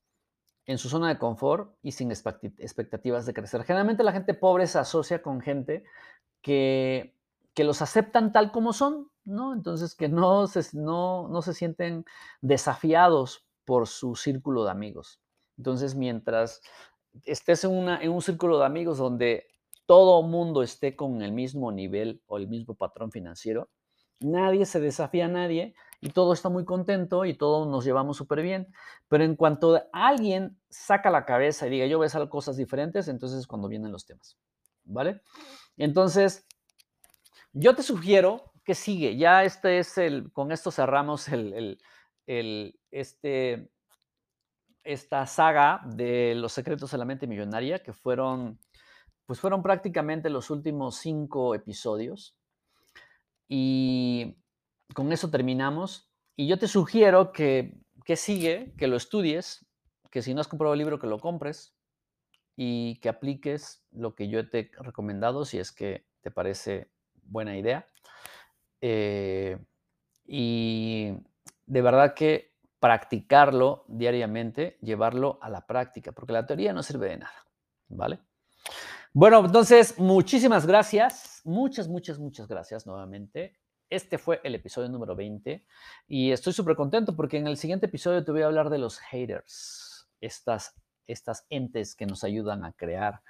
en 0.67 0.79
su 0.79 0.89
zona 0.89 1.09
de 1.09 1.19
confort 1.19 1.77
y 1.81 1.93
sin 1.93 2.11
expectativas 2.11 3.25
de 3.25 3.33
crecer. 3.33 3.63
Generalmente 3.63 4.03
la 4.03 4.13
gente 4.13 4.35
pobre 4.35 4.67
se 4.67 4.79
asocia 4.79 5.23
con 5.23 5.41
gente 5.41 5.85
que 6.47 7.65
los 7.65 7.83
aceptan 7.83 8.33
tal 8.33 8.53
como 8.53 8.73
son, 8.73 9.11
¿no? 9.25 9.53
Entonces, 9.53 9.95
que 9.95 10.09
no 10.09 10.47
se, 10.47 10.63
no, 10.77 11.29
no 11.29 11.43
se 11.43 11.55
sienten 11.55 12.05
desafiados 12.41 13.45
por 13.65 13.89
su 13.89 14.15
círculo 14.15 14.65
de 14.65 14.71
amigos. 14.71 15.21
Entonces, 15.59 15.95
mientras 15.95 16.61
estés 17.25 17.65
en, 17.65 17.73
una, 17.73 18.01
en 18.01 18.13
un 18.13 18.23
círculo 18.23 18.59
de 18.59 18.67
amigos 18.67 18.99
donde 18.99 19.49
todo 19.87 20.23
mundo 20.23 20.63
esté 20.63 20.95
con 20.95 21.23
el 21.23 21.33
mismo 21.33 21.73
nivel 21.73 22.23
o 22.27 22.37
el 22.37 22.47
mismo 22.47 22.75
patrón 22.75 23.11
financiero, 23.11 23.69
nadie 24.21 24.67
se 24.67 24.79
desafía 24.79 25.25
a 25.27 25.29
nadie 25.29 25.75
y 26.01 26.11
todo 26.11 26.33
está 26.33 26.49
muy 26.49 26.65
contento 26.65 27.25
y 27.25 27.35
todos 27.35 27.67
nos 27.67 27.85
llevamos 27.85 28.17
súper 28.17 28.43
bien. 28.43 28.69
Pero 29.09 29.25
en 29.25 29.35
cuanto 29.35 29.83
alguien 29.93 30.59
saca 30.69 31.11
la 31.11 31.25
cabeza 31.25 31.67
y 31.67 31.71
diga, 31.71 31.87
yo 31.87 31.99
voy 31.99 32.05
a 32.05 32.09
hacer 32.09 32.29
cosas 32.29 32.57
diferentes, 32.57 33.09
entonces 33.09 33.41
es 33.41 33.47
cuando 33.47 33.69
vienen 33.69 33.93
los 33.93 34.07
temas, 34.07 34.39
¿vale? 34.87 35.23
Entonces, 35.77 36.47
yo 37.53 37.75
te 37.75 37.83
sugiero 37.83 38.53
que 38.65 38.75
sigue. 38.75 39.17
Ya 39.17 39.45
este 39.45 39.79
es 39.79 39.97
el, 39.99 40.33
con 40.33 40.53
esto 40.53 40.71
cerramos 40.71 41.29
el, 41.29 41.79
este, 42.91 43.71
esta 44.83 45.27
saga 45.27 45.81
de 45.87 46.35
los 46.35 46.53
secretos 46.53 46.91
de 46.91 46.99
la 46.99 47.05
mente 47.05 47.27
millonaria, 47.27 47.83
que 47.83 47.93
fueron, 47.93 48.59
pues 49.25 49.41
fueron 49.41 49.63
prácticamente 49.63 50.31
los 50.31 50.51
últimos 50.51 50.97
cinco 50.97 51.55
episodios. 51.55 52.37
Y 53.49 54.37
con 54.95 55.13
eso 55.13 55.31
terminamos. 55.31 56.11
Y 56.37 56.49
yo 56.49 56.59
te 56.59 56.69
sugiero 56.69 57.33
que, 57.33 57.81
que 58.05 58.17
sigue, 58.17 58.75
que 58.77 58.89
lo 58.89 58.97
estudies, 58.97 59.65
que 60.11 60.23
si 60.23 60.35
no 60.35 60.41
has 60.41 60.49
comprado 60.49 60.75
el 60.75 60.79
libro, 60.79 60.99
que 60.99 61.07
lo 61.07 61.21
compres 61.21 61.76
y 62.57 62.99
que 63.01 63.09
apliques 63.11 63.85
lo 63.93 64.15
que 64.15 64.29
yo 64.29 64.49
te 64.49 64.59
he 64.59 64.71
recomendado 64.83 65.45
si 65.45 65.59
es 65.59 65.71
que 65.71 66.07
te 66.23 66.31
parece 66.31 66.91
buena 67.23 67.57
idea. 67.57 67.87
Eh, 68.81 69.59
y 70.27 71.13
de 71.67 71.83
verdad 71.83 72.15
que 72.15 72.57
practicarlo 72.81 73.85
diariamente, 73.89 74.79
llevarlo 74.81 75.39
a 75.43 75.51
la 75.51 75.67
práctica, 75.67 76.13
porque 76.13 76.33
la 76.33 76.47
teoría 76.47 76.73
no 76.73 76.83
sirve 76.83 77.09
de 77.09 77.19
nada, 77.19 77.47
¿vale? 77.89 78.21
Bueno, 79.13 79.45
entonces, 79.45 79.99
muchísimas 79.99 80.67
gracias, 80.67 81.41
muchas, 81.45 81.89
muchas, 81.89 82.19
muchas 82.19 82.47
gracias 82.49 82.87
nuevamente. 82.87 83.59
Este 83.89 84.19
fue 84.19 84.41
el 84.45 84.55
episodio 84.55 84.89
número 84.89 85.15
20 85.15 85.65
y 86.09 86.33
estoy 86.33 86.53
súper 86.53 86.77
contento 86.77 87.15
porque 87.17 87.39
en 87.39 87.47
el 87.47 87.57
siguiente 87.57 87.87
episodio 87.87 88.25
te 88.25 88.33
voy 88.33 88.43
a 88.43 88.47
hablar 88.47 88.69
de 88.69 88.79
los 88.79 88.99
haters, 88.99 90.09
estas, 90.21 90.75
estas 91.07 91.47
entes 91.51 91.95
que 91.95 92.07
nos 92.07 92.25
ayudan 92.25 92.65
a 92.65 92.73
crear 92.73 93.23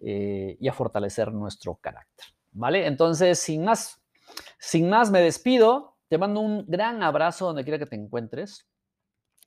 eh, 0.00 0.56
y 0.60 0.68
a 0.68 0.72
fortalecer 0.72 1.32
nuestro 1.32 1.76
carácter. 1.76 2.26
¿Vale? 2.52 2.86
Entonces, 2.86 3.38
sin 3.38 3.64
más, 3.64 4.00
sin 4.58 4.88
más, 4.88 5.10
me 5.10 5.20
despido. 5.20 5.96
Te 6.08 6.18
mando 6.18 6.40
un 6.40 6.64
gran 6.66 7.02
abrazo 7.02 7.46
donde 7.46 7.64
quiera 7.64 7.78
que 7.78 7.86
te 7.86 7.96
encuentres 7.96 8.66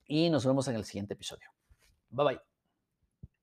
y 0.06 0.30
nos 0.30 0.46
vemos 0.46 0.68
en 0.68 0.76
el 0.76 0.86
siguiente 0.86 1.14
episodio. 1.14 1.50
Bye 2.10 2.26
bye. 2.26 2.51